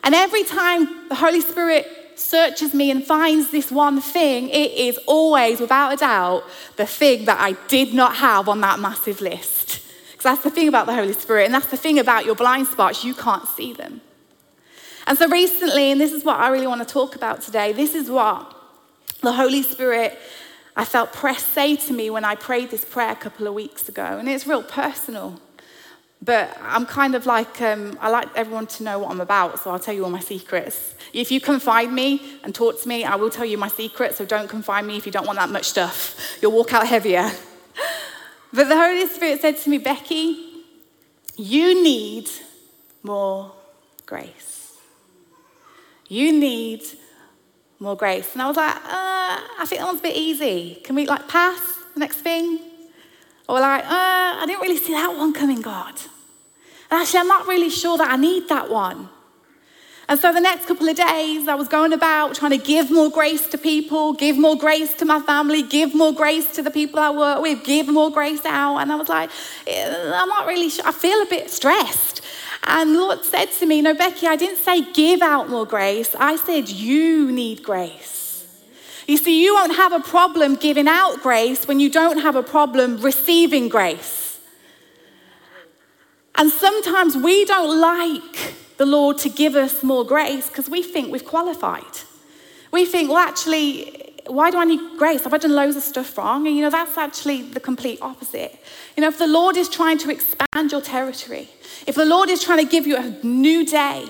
And 0.04 0.16
every 0.16 0.46
time 0.46 1.10
the 1.10 1.16
Holy 1.16 1.42
Spirit 1.42 1.86
searches 2.16 2.74
me 2.74 2.92
and 2.92 3.06
finds 3.06 3.52
this 3.52 3.72
one 3.72 4.00
thing, 4.00 4.48
it 4.50 4.72
is 4.72 4.98
always, 5.06 5.60
without 5.60 5.94
a 5.94 5.98
doubt, 5.98 6.46
the 6.78 6.86
thing 6.86 7.26
that 7.26 7.42
I 7.42 7.54
did 7.68 7.94
not 7.94 8.16
have 8.16 8.48
on 8.48 8.62
that 8.62 8.80
massive 8.80 9.20
list. 9.20 9.82
That's 10.24 10.44
the 10.44 10.50
thing 10.50 10.68
about 10.68 10.86
the 10.86 10.94
Holy 10.94 11.14
Spirit, 11.14 11.46
and 11.46 11.54
that's 11.54 11.68
the 11.68 11.78
thing 11.78 12.00
about 12.00 12.26
your 12.26 12.36
blind 12.36 12.68
spots, 12.68 13.04
you 13.04 13.14
can't 13.14 13.48
see 13.48 13.74
them. 13.74 14.02
And 15.08 15.18
so 15.18 15.28
recently, 15.28 15.92
and 15.92 16.00
this 16.00 16.12
is 16.12 16.24
what 16.24 16.40
I 16.40 16.50
really 16.50 16.68
want 16.68 16.88
to 16.88 16.94
talk 16.94 17.16
about 17.16 17.42
today, 17.42 17.74
this 17.74 17.96
is 17.96 18.10
what 18.10 18.56
the 19.22 19.32
Holy 19.34 19.64
Spirit, 19.64 20.20
I 20.76 20.86
felt 20.86 21.12
pressed 21.12 21.48
say 21.54 21.76
to 21.76 21.94
me 21.94 22.10
when 22.10 22.24
I 22.24 22.36
prayed 22.36 22.72
this 22.72 22.86
prayer 22.86 23.12
a 23.12 23.16
couple 23.16 23.48
of 23.48 23.54
weeks 23.54 23.90
ago, 23.90 24.04
and 24.04 24.30
it's 24.30 24.46
real 24.46 24.64
personal. 24.64 25.40
But 26.24 26.56
I'm 26.62 26.86
kind 26.86 27.16
of 27.16 27.26
like, 27.26 27.62
um, 27.62 27.98
I 28.00 28.10
like 28.10 28.28
everyone 28.36 28.68
to 28.68 28.84
know 28.84 29.00
what 29.00 29.10
I'm 29.10 29.22
about, 29.22 29.60
so 29.60 29.72
I'll 29.72 29.80
tell 29.80 29.96
you 29.96 30.04
all 30.04 30.12
my 30.12 30.20
secrets. 30.20 30.94
If 31.14 31.32
you 31.32 31.42
confide 31.42 31.92
me 31.92 32.40
and 32.44 32.54
talk 32.54 32.80
to 32.80 32.88
me, 32.88 33.04
I 33.04 33.16
will 33.16 33.32
tell 33.32 33.46
you 33.46 33.58
my 33.58 33.70
secrets, 33.70 34.18
so 34.18 34.26
don't 34.26 34.48
confide 34.48 34.86
me 34.86 34.98
if 34.98 35.08
you 35.08 35.12
don't 35.12 35.26
want 35.26 35.40
that 35.40 35.50
much 35.50 35.66
stuff. 35.66 36.38
You'll 36.40 36.52
walk 36.52 36.74
out 36.74 36.86
heavier. 36.86 37.32
But 38.54 38.68
the 38.68 38.76
Holy 38.76 39.08
Spirit 39.08 39.42
said 39.42 39.58
to 39.58 39.70
me, 39.70 39.78
Becky, 39.78 40.64
you 41.38 41.82
need 41.82 42.30
more 43.04 43.54
grace. 44.06 44.78
You 46.08 46.38
need 46.38 46.84
more 47.80 47.96
grace. 47.96 48.34
And 48.34 48.42
I 48.42 48.48
was 48.48 48.58
like, 48.58 48.76
uh, 48.76 48.80
I 48.86 49.66
think 49.66 49.80
that 49.80 49.88
one's 49.88 50.00
a 50.00 50.04
bit 50.04 50.18
easy. 50.18 50.82
Can 50.84 50.96
we 50.96 51.06
like 51.08 51.28
pass 51.30 51.60
the 51.94 52.02
next 52.02 52.18
thing? 52.18 52.60
Or 53.48 53.60
like, 53.60 53.86
uh, 53.86 53.88
I 53.90 54.44
didn't 54.46 54.62
really 54.62 54.78
see 54.78 54.94
that 54.94 55.16
one 55.16 55.34
coming, 55.34 55.62
God. 55.62 55.96
And 56.90 57.02
actually, 57.02 57.22
I'm 57.22 57.28
not 57.28 57.48
really 57.48 57.70
sure 57.70 57.98
that 57.98 58.12
I 58.12 58.18
need 58.18 58.50
that 58.50 58.70
one. 58.70 59.10
And 60.12 60.20
so 60.20 60.34
the 60.34 60.42
next 60.42 60.66
couple 60.66 60.90
of 60.90 60.98
days, 60.98 61.48
I 61.48 61.56
was 61.56 61.70
going 61.70 61.94
about 61.94 62.36
trying 62.36 62.52
to 62.52 62.58
give 62.58 62.92
more 62.92 63.10
grace 63.10 63.48
to 63.48 63.58
people, 63.58 64.12
give 64.12 64.38
more 64.38 64.58
grace 64.58 64.94
to 64.96 65.06
my 65.06 65.22
family, 65.22 65.64
give 65.64 65.96
more 65.96 66.12
grace 66.12 66.54
to 66.56 66.62
the 66.62 66.70
people 66.70 67.00
I 67.00 67.12
work 67.12 67.42
with, 67.42 67.64
give 67.64 67.88
more 67.88 68.12
grace 68.12 68.46
out. 68.46 68.80
And 68.80 68.92
I 68.92 68.96
was 68.96 69.08
like, 69.08 69.30
eh, 69.68 70.12
I'm 70.14 70.28
not 70.28 70.48
really 70.48 70.68
sure. 70.68 70.86
I 70.86 70.92
feel 70.92 71.22
a 71.22 71.26
bit 71.28 71.50
stressed. 71.50 72.20
And 72.66 72.92
Lord 72.92 73.24
said 73.24 73.54
to 73.60 73.66
me, 73.66 73.82
No, 73.82 73.94
Becky, 73.94 74.28
I 74.28 74.36
didn't 74.36 74.58
say 74.58 74.82
give 74.92 75.22
out 75.22 75.50
more 75.50 75.66
grace. 75.66 76.14
I 76.20 76.36
said 76.36 76.68
you 76.68 77.32
need 77.32 77.64
grace. 77.64 78.54
You 79.08 79.16
see, 79.16 79.42
you 79.42 79.54
won't 79.54 79.78
have 79.78 79.94
a 79.94 80.02
problem 80.02 80.56
giving 80.56 80.90
out 80.90 81.22
grace 81.22 81.70
when 81.70 81.80
you 81.80 81.90
don't 81.90 82.18
have 82.18 82.36
a 82.36 82.44
problem 82.44 82.98
receiving 82.98 83.70
grace. 83.70 84.42
And 86.36 86.52
sometimes 86.52 87.16
we 87.16 87.46
don't 87.46 87.80
like 87.80 88.56
the 88.82 88.88
Lord 88.88 89.20
to 89.20 89.30
give 89.30 89.56
us 89.56 89.84
more 89.84 90.04
grace 90.04 90.48
because 90.48 90.68
we 90.68 90.82
think 90.82 91.12
we've 91.12 91.24
qualified. 91.24 91.96
We 92.72 92.88
think, 92.88 93.10
well, 93.10 93.20
actually, 93.20 94.16
why 94.26 94.50
do 94.50 94.58
I 94.58 94.66
need 94.66 94.98
grace? 94.98 95.24
Have 95.24 95.36
I 95.36 95.38
done 95.38 95.54
loads 95.54 95.76
of 95.76 95.84
stuff 95.84 96.18
wrong? 96.18 96.48
And 96.48 96.56
you 96.56 96.64
know, 96.64 96.72
that's 96.72 96.98
actually 96.98 97.44
the 97.44 97.60
complete 97.60 98.00
opposite. 98.02 98.60
You 98.98 99.02
know, 99.02 99.08
if 99.08 99.20
the 99.20 99.28
Lord 99.28 99.56
is 99.56 99.70
trying 99.70 100.00
to 100.00 100.10
expand 100.10 100.72
your 100.72 100.82
territory, 100.82 101.48
if 101.86 101.94
the 101.94 102.06
Lord 102.06 102.28
is 102.30 102.44
trying 102.44 102.66
to 102.66 102.72
give 102.72 102.88
you 102.88 102.98
a 102.98 103.08
new 103.24 103.68
day, 103.68 104.08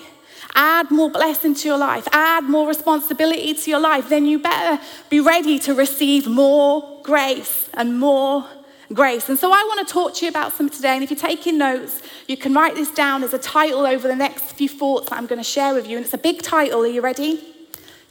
add 0.55 0.89
more 0.89 1.11
blessing 1.11 1.53
to 1.53 1.67
your 1.67 1.77
life, 1.77 2.07
add 2.13 2.45
more 2.45 2.65
responsibility 2.65 3.53
to 3.53 3.69
your 3.69 3.81
life, 3.81 4.07
then 4.07 4.25
you 4.25 4.39
better 4.39 4.81
be 5.09 5.19
ready 5.19 5.59
to 5.59 5.73
receive 5.73 6.27
more 6.27 7.01
grace 7.03 7.69
and 7.73 7.99
more 7.99 8.47
grace. 8.93 9.29
And 9.29 9.37
so 9.37 9.51
I 9.51 9.63
want 9.67 9.87
to 9.87 9.93
talk 9.93 10.15
to 10.15 10.25
you 10.25 10.29
about 10.29 10.53
something 10.53 10.75
today. 10.75 10.95
And 10.95 11.03
if 11.03 11.09
you're 11.09 11.19
taking 11.19 11.57
notes, 11.57 12.01
you 12.27 12.37
can 12.37 12.53
write 12.53 12.75
this 12.75 12.91
down 12.91 13.23
as 13.23 13.33
a 13.33 13.39
title 13.39 13.85
over 13.85 14.07
the 14.07 14.15
next 14.15 14.53
few 14.53 14.69
thoughts 14.69 15.09
that 15.09 15.17
I'm 15.17 15.27
going 15.27 15.39
to 15.39 15.43
share 15.43 15.73
with 15.73 15.87
you. 15.87 15.97
And 15.97 16.05
it's 16.05 16.13
a 16.13 16.17
big 16.17 16.41
title. 16.41 16.81
Are 16.81 16.87
you 16.87 17.01
ready? 17.01 17.43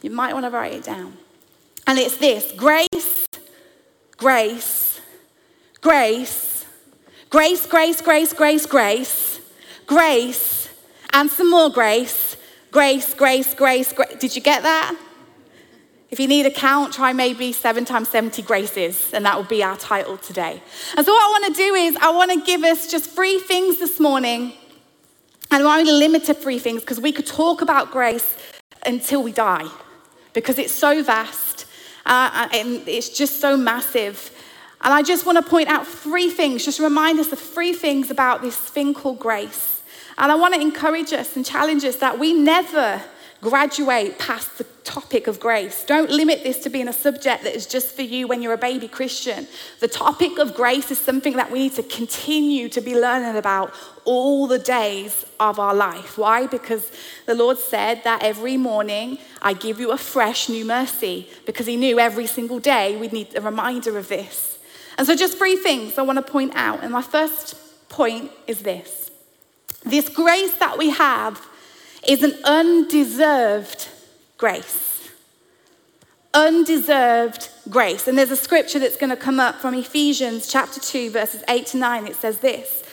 You 0.03 0.11
might 0.11 0.33
want 0.33 0.47
to 0.47 0.51
write 0.51 0.73
it 0.73 0.85
down. 0.85 1.17
And 1.87 1.99
it's 1.99 2.17
this 2.17 2.53
grace, 2.53 3.27
grace, 4.17 5.01
grace, 5.81 6.65
grace, 7.29 7.67
grace, 7.67 8.01
grace, 8.03 8.33
grace, 8.33 8.67
grace, 8.67 9.41
grace, 9.87 10.69
and 11.13 11.31
some 11.31 11.51
more 11.51 11.69
grace, 11.69 12.37
grace, 12.71 13.15
grace, 13.15 13.55
grace, 13.55 13.93
grace. 13.93 14.19
Did 14.19 14.37
you 14.37 14.43
get 14.43 14.63
that? 14.63 14.97
If 16.11 16.19
you 16.19 16.27
need 16.27 16.45
a 16.45 16.51
count, 16.51 16.93
try 16.93 17.13
maybe 17.13 17.53
seven 17.53 17.85
times 17.85 18.09
70 18.09 18.43
graces, 18.43 19.13
and 19.13 19.25
that 19.25 19.37
will 19.37 19.45
be 19.45 19.63
our 19.63 19.77
title 19.77 20.17
today. 20.17 20.61
And 20.97 21.07
so, 21.07 21.13
what 21.13 21.23
I 21.23 21.41
want 21.41 21.55
to 21.55 21.63
do 21.63 21.75
is, 21.75 21.97
I 21.97 22.11
want 22.11 22.33
to 22.33 22.41
give 22.41 22.65
us 22.65 22.91
just 22.91 23.11
three 23.11 23.39
things 23.39 23.79
this 23.79 24.01
morning, 24.01 24.53
and 25.53 25.65
we're 25.65 25.71
only 25.71 25.93
limited 25.93 26.27
to 26.27 26.35
three 26.35 26.59
things 26.59 26.81
because 26.81 27.01
we 27.01 27.13
could 27.13 27.27
talk 27.27 27.63
about 27.63 27.93
grace 27.93 28.37
until 28.85 29.23
we 29.23 29.31
die 29.31 29.69
because 30.33 30.59
it's 30.59 30.73
so 30.73 31.03
vast 31.03 31.67
uh, 32.07 32.49
and 32.53 32.87
it's 32.89 33.09
just 33.09 33.41
so 33.41 33.57
massive. 33.57 34.31
And 34.83 34.95
I 34.95 35.03
just 35.03 35.27
want 35.27 35.37
to 35.37 35.49
point 35.49 35.69
out 35.69 35.87
three 35.87 36.31
things, 36.31 36.65
just 36.65 36.81
remind 36.81 37.21
us 37.21 37.33
of 37.33 37.39
three 37.39 37.73
things 37.73 38.11
about 38.11 38.41
this 38.43 38.57
thing 38.57 38.95
called 38.95 39.19
grace. 39.19 39.83
And 40.17 40.33
I 40.33 40.35
want 40.35 40.55
to 40.55 40.61
encourage 40.61 41.13
us 41.13 41.37
and 41.37 41.45
challenge 41.45 41.85
us 41.85 41.97
that 41.97 42.19
we 42.19 42.33
never 42.33 43.03
graduate 43.41 44.19
past 44.19 44.59
the 44.59 44.65
topic 44.85 45.27
of 45.27 45.41
grace. 45.41 45.85
Don't 45.85 46.11
limit 46.11 46.43
this 46.43 46.59
to 46.65 46.71
being 46.71 46.89
a 46.89 46.93
subject 46.93 47.45
that 47.45 47.55
is 47.55 47.67
just 47.67 47.95
for 47.95 48.03
you 48.03 48.27
when 48.27 48.43
you're 48.43 48.53
a 48.53 48.59
baby 48.59 48.89
Christian. 48.89 49.47
The 49.79 49.89
topic 49.89 50.39
of 50.39 50.55
grace 50.55 50.91
is 50.91 50.99
something 50.99 51.37
that 51.37 51.51
we 51.51 51.61
need 51.61 51.75
to 51.75 51.83
continue 51.83 52.69
to 52.69 52.81
be 52.81 52.95
learning 52.99 53.37
about 53.37 53.73
all 54.05 54.47
the 54.47 54.59
days 54.59 55.25
of 55.39 55.59
our 55.59 55.75
life. 55.75 56.19
Why? 56.19 56.47
Because 56.47 56.91
the 57.27 57.35
Lord 57.35 57.59
said 57.59 58.05
that 58.05 58.23
every 58.23 58.57
morning 58.57 59.19
I 59.41 59.55
give 59.55 59.81
you 59.81 59.93
a 59.93 59.99
fresh 59.99 60.49
new 60.49 60.65
mercy 60.65 61.29
because 61.47 61.67
He 61.67 61.77
knew 61.77 61.99
every 61.99 62.27
single 62.27 62.59
day 62.59 62.97
we'd 62.97 63.13
need 63.13 63.37
a 63.37 63.41
reminder 63.41 63.97
of 63.97 64.09
this. 64.09 64.59
And 64.99 65.07
so, 65.07 65.15
just 65.17 65.39
three 65.39 65.57
things 65.57 65.97
I 65.97 66.03
want 66.03 66.25
to 66.25 66.33
point 66.33 66.53
out. 66.55 66.83
And 66.83 66.93
my 66.93 67.03
first 67.03 67.57
point 67.89 68.31
is 68.47 68.61
this 68.61 69.11
this 69.85 70.11
grace 70.11 70.55
that 70.59 70.77
we 70.77 70.91
have 70.91 71.47
is 72.07 72.23
an 72.23 72.35
undeserved 72.45 73.89
grace. 74.39 75.11
Undeserved 76.33 77.49
grace. 77.69 78.09
And 78.09 78.17
there's 78.17 78.31
a 78.31 78.37
scripture 78.37 78.79
that's 78.79 78.97
going 78.97 79.11
to 79.11 79.17
come 79.17 79.41
up 79.41 79.57
from 79.57 79.75
Ephesians 79.75 80.47
chapter 80.47 80.81
2, 80.81 81.11
verses 81.11 81.43
8 81.49 81.67
to 81.67 81.77
9. 81.77 82.07
It 82.07 82.17
says 82.17 82.39
this 82.39 82.85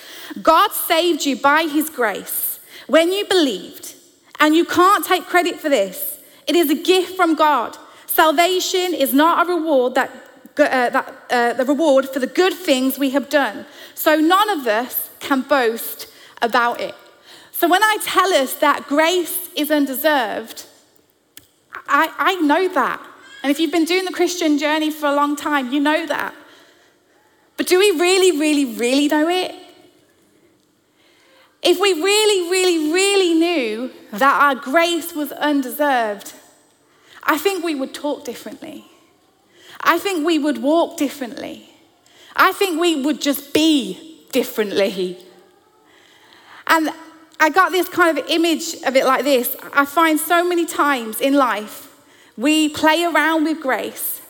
God 0.42 0.72
saved 0.72 1.26
you 1.26 1.38
by 1.38 1.64
his 1.64 1.90
grace 1.90 2.60
when 2.88 3.12
you 3.12 3.26
believed, 3.28 3.96
and 4.40 4.56
you 4.56 4.66
can't 4.66 5.06
take 5.06 5.26
credit 5.26 5.60
for 5.60 5.70
this. 5.70 6.20
It 6.48 6.56
is 6.56 6.70
a 6.70 6.76
gift 6.76 7.16
from 7.16 7.36
God. 7.36 7.78
Salvation 8.08 8.94
is 8.94 9.14
not 9.14 9.48
a 9.48 9.54
reward 9.54 9.96
that 9.96 10.12
uh, 10.60 10.90
that, 10.90 11.14
uh, 11.30 11.54
the 11.54 11.66
reward 11.66 12.10
for 12.10 12.20
the 12.20 12.28
good 12.28 12.54
things 12.54 12.98
we 12.98 13.12
have 13.12 13.30
done. 13.30 13.66
So 13.94 14.16
none 14.16 14.50
of 14.50 14.66
us 14.66 15.12
can 15.20 15.42
boast 15.42 16.08
about 16.42 16.82
it. 16.82 16.96
So 17.58 17.68
when 17.68 17.82
I 17.82 17.98
tell 18.04 18.32
us 18.34 18.54
that 18.58 18.86
grace 18.88 19.50
is 19.56 19.72
undeserved, 19.72 20.68
I, 21.88 22.14
I 22.16 22.36
know 22.36 22.68
that. 22.68 23.04
And 23.42 23.50
if 23.50 23.60
you've 23.60 23.72
been 23.72 23.86
doing 23.86 24.06
the 24.06 24.12
Christian 24.12 24.60
journey 24.60 24.92
for 24.92 25.08
a 25.08 25.16
long 25.16 25.36
time, 25.36 25.74
you 25.74 25.80
know 25.80 26.06
that. 26.06 26.36
But 27.58 27.66
do 27.66 27.80
we 27.80 28.00
really, 28.00 28.38
really, 28.38 28.66
really 28.66 29.08
know 29.08 29.28
it? 29.28 29.56
If 31.64 31.80
we 31.80 31.94
really, 31.94 32.52
really, 32.52 32.94
really 32.94 33.34
knew 33.34 33.92
that 34.12 34.40
our 34.40 34.54
grace 34.54 35.16
was 35.16 35.32
undeserved, 35.32 36.34
I 37.24 37.40
think 37.40 37.64
we 37.64 37.74
would 37.74 37.96
talk 37.96 38.24
differently. 38.24 38.86
I 39.82 39.98
think 39.98 40.24
we 40.24 40.38
would 40.38 40.60
walk 40.60 40.98
differently. 40.98 41.72
I 42.36 42.52
think 42.52 42.80
we 42.80 43.02
would 43.02 43.20
just 43.20 43.52
be 43.52 44.28
differently. 44.32 45.18
And 46.68 46.92
I 47.40 47.50
got 47.50 47.72
this 47.72 47.88
kind 47.88 48.18
of 48.18 48.26
image 48.28 48.76
of 48.84 48.96
it 48.96 49.06
like 49.06 49.24
this. 49.24 49.56
I 49.74 49.86
find 49.86 50.20
so 50.20 50.48
many 50.48 50.66
times 50.66 51.22
in 51.22 51.34
life 51.34 51.84
we 52.36 52.70
play 52.70 53.04
around 53.04 53.44
with 53.44 53.62
grace 53.62 54.22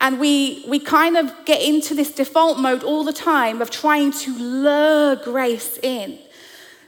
and 0.00 0.18
we, 0.18 0.64
we 0.68 0.78
kind 0.78 1.16
of 1.16 1.32
get 1.44 1.62
into 1.62 1.94
this 1.94 2.12
default 2.12 2.58
mode 2.58 2.82
all 2.82 3.04
the 3.04 3.12
time 3.12 3.62
of 3.62 3.70
trying 3.70 4.12
to 4.12 4.36
lure 4.36 5.16
grace 5.16 5.78
in. 5.82 6.18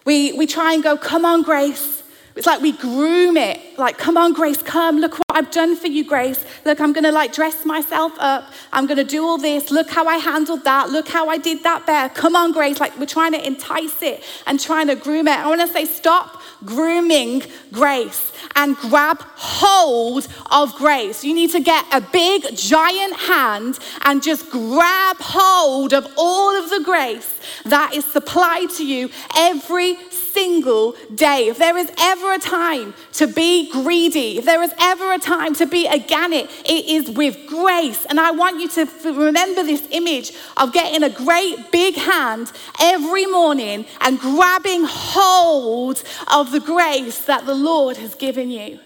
We, 0.05 0.33
we 0.33 0.47
try 0.47 0.75
and 0.75 0.83
go, 0.83 0.97
come 0.97 1.25
on, 1.25 1.43
grace. 1.43 1.96
It's 2.37 2.47
like 2.47 2.61
we 2.61 2.73
groom 2.73 3.39
it. 3.39 3.79
Like, 3.79 3.97
come 3.97 4.19
on, 4.19 4.35
Grace, 4.35 4.61
come. 4.61 4.99
Look 4.99 5.19
what 5.19 5.25
I've 5.31 5.51
done 5.51 5.75
for 5.75 5.87
you, 5.87 6.05
Grace. 6.05 6.45
Look, 6.67 6.81
I'm 6.81 6.93
going 6.93 7.05
to 7.05 7.13
like 7.13 7.33
dress 7.33 7.65
myself 7.65 8.13
up. 8.19 8.53
I'm 8.75 8.87
going 8.87 8.99
to 8.99 9.05
do 9.05 9.25
all 9.25 9.39
this. 9.39 9.71
Look 9.71 9.91
how 9.91 10.07
I 10.07 10.19
handled 10.19 10.65
that. 10.65 10.91
Look 10.91 11.09
how 11.09 11.29
I 11.29 11.39
did 11.39 11.63
that 11.63 11.87
better. 11.87 12.13
Come 12.15 12.37
on, 12.37 12.53
Grace. 12.53 12.79
Like, 12.79 12.99
we're 12.99 13.07
trying 13.07 13.33
to 13.33 13.45
entice 13.45 14.03
it 14.03 14.23
and 14.47 14.61
trying 14.61 14.89
to 14.89 14.97
groom 14.97 15.29
it. 15.29 15.39
I 15.39 15.49
want 15.49 15.63
to 15.63 15.69
say, 15.69 15.87
stop 15.87 16.43
grooming 16.65 17.43
grace 17.73 18.33
and 18.55 18.77
grab 18.77 19.19
hold 19.37 20.29
of 20.51 20.75
grace. 20.75 21.25
You 21.25 21.35
need 21.35 21.51
to 21.53 21.61
get 21.61 21.85
a 21.93 22.01
big, 22.01 22.55
giant 22.57 23.17
hand 23.17 23.79
and 24.05 24.23
just 24.23 24.51
grab 24.51 25.17
hold 25.21 25.93
of 25.93 26.07
all 26.17 26.55
of 26.55 26.69
the 26.71 26.81
grace 26.85 27.41
that 27.65 27.95
is 27.95 28.05
supplied 28.05 28.71
to 28.77 28.87
you 28.87 29.11
every 29.37 29.97
single 30.37 30.95
day. 31.15 31.49
If 31.49 31.57
there 31.57 31.79
is 31.79 31.91
ever 31.99 32.35
a 32.35 32.39
time 32.39 32.93
to 33.15 33.27
be 33.27 33.71
greedy, 33.71 34.37
if 34.37 34.45
there 34.45 34.63
is 34.63 34.73
ever 34.79 35.15
a 35.15 35.19
time 35.19 35.55
to 35.55 35.67
be 35.67 35.87
a 35.87 35.99
gannet, 35.99 36.51
it 36.67 36.85
is 36.85 37.11
with 37.11 37.47
grace. 37.47 38.05
And 38.05 38.21
I 38.21 38.33
want 38.33 38.61
you 38.61 38.69
to 38.69 39.13
remember 39.13 39.63
this 39.63 39.89
image 39.91 40.33
of 40.59 40.75
getting 40.75 41.03
a 41.03 41.09
great 41.09 41.73
big 41.73 41.95
hand 41.95 42.53
every 42.79 43.25
morning 43.25 43.87
and 44.03 44.21
grabbing 44.21 44.85
hold 44.85 46.03
of 46.31 46.53
the 46.53 46.61
grace 46.61 47.25
that 47.25 47.47
the 47.47 47.55
Lord 47.55 47.97
has 47.97 48.15
given 48.15 48.51
you. 48.51 48.79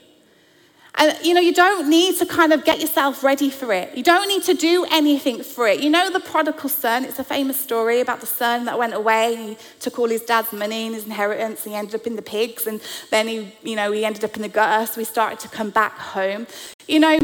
And 0.97 1.17
you 1.23 1.35
know, 1.35 1.41
you 1.41 1.55
don't 1.55 1.89
need 1.89 2.19
to 2.19 2.27
kind 2.27 2.53
of 2.53 2.65
get 2.65 2.81
yourself 2.81 3.23
ready 3.23 3.49
for 3.51 3.73
it. 3.73 3.97
You 3.97 4.03
don't 4.03 4.29
need 4.29 4.43
to 4.45 4.55
do 4.55 4.85
anything 4.91 5.43
for 5.43 5.67
it. 5.67 5.81
You 5.81 5.91
know, 5.91 6.11
the 6.11 6.21
prodigal 6.21 6.69
son, 6.69 7.05
it's 7.05 7.19
a 7.19 7.25
famous 7.25 7.59
story 7.59 8.01
about 8.01 8.21
the 8.21 8.27
son 8.27 8.65
that 8.65 8.79
went 8.79 8.95
away. 8.95 9.37
He 9.37 9.57
took 9.79 9.99
all 9.99 10.09
his 10.09 10.23
dad's 10.23 10.53
money 10.53 10.87
and 10.87 10.95
his 10.95 11.05
inheritance, 11.05 11.65
and 11.65 11.73
he 11.73 11.79
ended 11.79 11.95
up 11.95 12.07
in 12.07 12.17
the 12.17 12.23
pigs, 12.23 12.67
and 12.67 12.81
then 13.11 13.29
he, 13.29 13.55
you 13.63 13.77
know, 13.77 13.93
he 13.93 14.05
ended 14.05 14.25
up 14.25 14.37
in 14.37 14.43
the 14.43 14.49
gutter, 14.49 14.87
so 14.87 15.01
he 15.01 15.05
started 15.05 15.39
to 15.41 15.49
come 15.49 15.71
back 15.71 15.93
home. 15.93 16.47
You 16.89 17.01
know, 17.01 17.19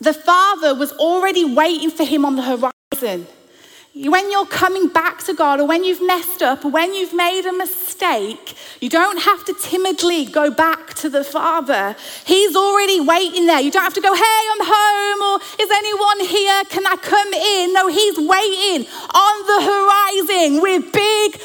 the 0.00 0.12
father 0.12 0.74
was 0.74 0.92
already 0.92 1.44
waiting 1.44 1.90
for 1.90 2.04
him 2.04 2.24
on 2.24 2.36
the 2.36 2.42
horizon. 2.42 3.26
When 3.94 4.32
you're 4.32 4.46
coming 4.46 4.88
back 4.88 5.22
to 5.24 5.34
God, 5.34 5.60
or 5.60 5.66
when 5.66 5.84
you've 5.84 6.00
messed 6.00 6.40
up, 6.42 6.64
or 6.64 6.70
when 6.70 6.94
you've 6.94 7.12
made 7.12 7.44
a 7.44 7.52
mistake, 7.52 8.54
you 8.80 8.88
don't 8.88 9.20
have 9.20 9.44
to 9.44 9.54
timidly 9.60 10.24
go 10.24 10.50
back 10.50 10.94
to 10.94 11.10
the 11.10 11.22
Father. 11.22 11.94
He's 12.24 12.56
already 12.56 13.00
waiting 13.00 13.46
there. 13.46 13.60
You 13.60 13.70
don't 13.70 13.82
have 13.82 13.92
to 13.92 14.00
go, 14.00 14.14
hey, 14.14 14.42
I'm 14.52 14.64
home, 14.64 15.20
or 15.28 15.44
is 15.60 15.70
anyone 15.70 16.20
here? 16.20 16.64
Can 16.70 16.86
I 16.86 16.96
come 16.96 17.34
in? 17.34 17.74
No, 17.74 17.88
He's 17.88 18.16
waiting 18.16 18.88
on 19.12 19.46
the 19.46 19.60
horizon 19.60 20.62
with 20.62 20.90
big 20.90 21.41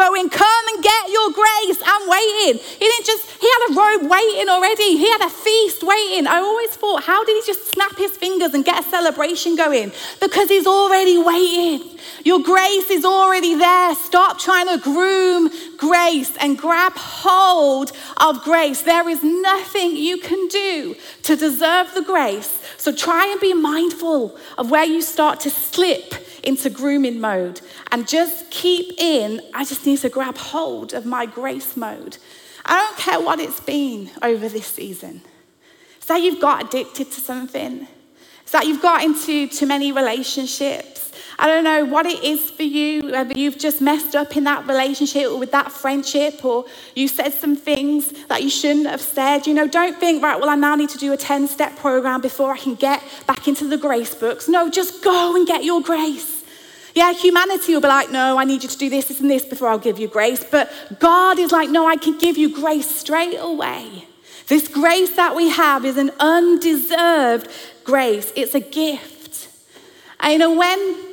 going, 0.00 0.30
come 0.30 0.64
and 0.72 0.82
get 0.82 1.02
your 1.10 1.28
grace. 1.30 1.78
I'm 1.84 2.08
waiting. 2.08 2.56
He 2.80 2.86
didn't 2.88 3.06
just, 3.06 3.28
He 3.40 3.46
had 3.54 3.62
a 3.68 3.74
robe 3.76 4.10
waiting 4.10 4.48
already, 4.48 4.96
He 4.96 5.08
had 5.10 5.22
a 5.26 5.30
feast 5.30 5.82
waiting. 5.82 6.26
I 6.26 6.36
always 6.36 6.70
thought, 6.70 7.04
how 7.04 7.24
did 7.24 7.36
He 7.36 7.52
just 7.52 7.70
snap 7.72 7.96
His 7.96 8.12
fingers 8.12 8.54
and 8.54 8.64
get 8.64 8.80
a 8.80 8.88
celebration 8.88 9.56
going? 9.56 9.92
Because 10.20 10.48
He's 10.48 10.66
already 10.66 11.18
waiting. 11.18 11.98
Your 12.24 12.40
grace 12.40 12.90
is 12.90 13.04
already 13.04 13.54
there. 13.54 13.94
Stop 13.94 14.38
trying 14.38 14.68
to 14.68 14.78
groom 14.82 15.50
grace 15.76 16.34
and 16.38 16.56
grab 16.56 16.92
hold 16.96 17.92
of 18.16 18.42
grace. 18.42 18.82
There 18.82 19.08
is 19.08 19.22
nothing 19.22 19.96
you 19.96 20.18
can 20.18 20.48
do 20.48 20.96
to 21.24 21.36
deserve 21.36 21.92
the 21.94 22.02
grace. 22.02 22.58
So 22.78 22.94
try 22.94 23.26
and 23.26 23.40
be 23.40 23.52
mindful 23.52 24.36
of 24.56 24.70
where 24.70 24.84
you 24.84 25.02
start 25.02 25.40
to 25.40 25.50
slip 25.50 26.14
into 26.44 26.70
grooming 26.70 27.20
mode 27.20 27.60
and 27.90 28.08
just 28.08 28.50
keep 28.50 28.94
in, 28.98 29.40
I 29.54 29.64
just 29.64 29.86
need 29.86 29.98
to 29.98 30.08
grab 30.08 30.36
hold 30.36 30.92
of 30.94 31.06
my 31.06 31.26
grace 31.26 31.76
mode. 31.76 32.18
I 32.64 32.78
don't 32.78 32.98
care 32.98 33.20
what 33.20 33.40
it's 33.40 33.60
been 33.60 34.10
over 34.22 34.48
this 34.48 34.66
season. 34.66 35.22
It's 35.96 36.06
that 36.06 36.22
you've 36.22 36.40
got 36.40 36.64
addicted 36.64 37.10
to 37.12 37.20
something. 37.20 37.86
It's 38.42 38.52
that 38.52 38.66
you've 38.66 38.82
got 38.82 39.02
into 39.02 39.48
too 39.48 39.66
many 39.66 39.92
relationships. 39.92 41.09
I 41.42 41.46
don't 41.46 41.64
know 41.64 41.86
what 41.86 42.04
it 42.04 42.22
is 42.22 42.50
for 42.50 42.64
you, 42.64 43.00
whether 43.12 43.32
you've 43.32 43.56
just 43.56 43.80
messed 43.80 44.14
up 44.14 44.36
in 44.36 44.44
that 44.44 44.66
relationship 44.66 45.24
or 45.30 45.38
with 45.38 45.52
that 45.52 45.72
friendship, 45.72 46.44
or 46.44 46.66
you 46.94 47.08
said 47.08 47.32
some 47.32 47.56
things 47.56 48.12
that 48.26 48.42
you 48.42 48.50
shouldn't 48.50 48.86
have 48.86 49.00
said. 49.00 49.46
You 49.46 49.54
know, 49.54 49.66
don't 49.66 49.98
think, 49.98 50.22
right, 50.22 50.38
well, 50.38 50.50
I 50.50 50.54
now 50.54 50.74
need 50.74 50.90
to 50.90 50.98
do 50.98 51.14
a 51.14 51.16
10 51.16 51.48
step 51.48 51.76
program 51.76 52.20
before 52.20 52.52
I 52.52 52.58
can 52.58 52.74
get 52.74 53.02
back 53.26 53.48
into 53.48 53.66
the 53.66 53.78
grace 53.78 54.14
books. 54.14 54.48
No, 54.48 54.68
just 54.68 55.02
go 55.02 55.34
and 55.34 55.46
get 55.46 55.64
your 55.64 55.80
grace. 55.80 56.44
Yeah, 56.94 57.14
humanity 57.14 57.72
will 57.72 57.80
be 57.80 57.88
like, 57.88 58.10
no, 58.10 58.38
I 58.38 58.44
need 58.44 58.62
you 58.62 58.68
to 58.68 58.76
do 58.76 58.90
this, 58.90 59.08
this, 59.08 59.20
and 59.20 59.30
this 59.30 59.46
before 59.46 59.68
I'll 59.68 59.78
give 59.78 59.98
you 59.98 60.08
grace. 60.08 60.44
But 60.44 60.70
God 60.98 61.38
is 61.38 61.52
like, 61.52 61.70
no, 61.70 61.88
I 61.88 61.96
can 61.96 62.18
give 62.18 62.36
you 62.36 62.54
grace 62.54 62.94
straight 62.94 63.38
away. 63.38 64.06
This 64.48 64.68
grace 64.68 65.16
that 65.16 65.34
we 65.34 65.48
have 65.48 65.86
is 65.86 65.96
an 65.96 66.10
undeserved 66.20 67.48
grace, 67.84 68.30
it's 68.36 68.54
a 68.54 68.60
gift. 68.60 69.48
And 70.18 70.34
you 70.34 70.38
know, 70.38 70.54
when 70.54 71.09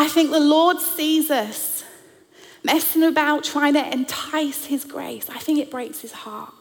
I 0.00 0.08
think 0.08 0.30
the 0.30 0.40
Lord 0.40 0.80
sees 0.80 1.30
us 1.30 1.84
messing 2.64 3.02
about 3.02 3.44
trying 3.44 3.74
to 3.74 3.92
entice 3.92 4.64
his 4.64 4.86
grace. 4.86 5.28
I 5.28 5.38
think 5.38 5.58
it 5.58 5.70
breaks 5.70 6.00
his 6.00 6.12
heart. 6.12 6.54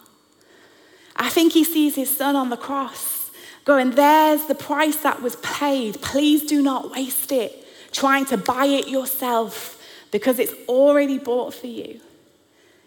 I 1.15 1.29
think 1.29 1.53
he 1.53 1.63
sees 1.63 1.95
his 1.95 2.13
son 2.13 2.35
on 2.35 2.49
the 2.49 2.57
cross 2.57 3.31
going, 3.63 3.91
There's 3.91 4.43
the 4.47 4.55
price 4.55 4.97
that 4.97 5.21
was 5.21 5.37
paid. 5.37 6.01
Please 6.01 6.43
do 6.43 6.61
not 6.61 6.91
waste 6.91 7.31
it 7.31 7.65
trying 7.93 8.25
to 8.25 8.35
buy 8.35 8.65
it 8.65 8.89
yourself 8.89 9.81
because 10.11 10.37
it's 10.37 10.53
already 10.67 11.17
bought 11.17 11.53
for 11.53 11.67
you. 11.67 12.01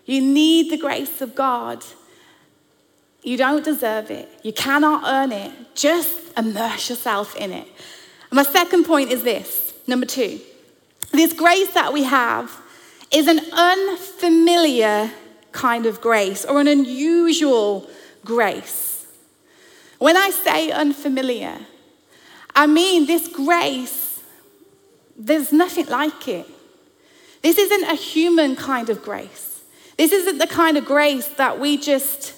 You 0.04 0.20
need 0.20 0.70
the 0.70 0.76
grace 0.76 1.22
of 1.22 1.34
God. 1.34 1.82
You 3.22 3.38
don't 3.38 3.64
deserve 3.64 4.10
it. 4.10 4.28
You 4.42 4.52
cannot 4.52 5.04
earn 5.06 5.32
it. 5.32 5.74
Just 5.74 6.36
immerse 6.36 6.90
yourself 6.90 7.34
in 7.36 7.52
it. 7.52 7.68
And 8.30 8.36
my 8.36 8.42
second 8.42 8.84
point 8.84 9.10
is 9.10 9.22
this 9.22 9.71
number 9.86 10.06
two. 10.06 10.40
This 11.12 11.32
grace 11.32 11.72
that 11.74 11.92
we 11.92 12.04
have 12.04 12.50
is 13.10 13.28
an 13.28 13.40
unfamiliar 13.52 15.10
kind 15.52 15.86
of 15.86 16.00
grace 16.00 16.44
or 16.44 16.60
an 16.60 16.68
unusual 16.68 17.88
grace. 18.24 19.06
When 19.98 20.16
I 20.16 20.30
say 20.30 20.70
unfamiliar, 20.70 21.58
I 22.56 22.66
mean 22.66 23.06
this 23.06 23.28
grace, 23.28 24.20
there's 25.16 25.52
nothing 25.52 25.86
like 25.86 26.26
it. 26.26 26.46
This 27.42 27.58
isn't 27.58 27.84
a 27.84 27.94
human 27.94 28.56
kind 28.56 28.88
of 28.88 29.02
grace. 29.02 29.62
This 29.96 30.12
isn't 30.12 30.38
the 30.38 30.46
kind 30.46 30.76
of 30.76 30.84
grace 30.84 31.28
that 31.28 31.60
we 31.60 31.76
just 31.76 32.34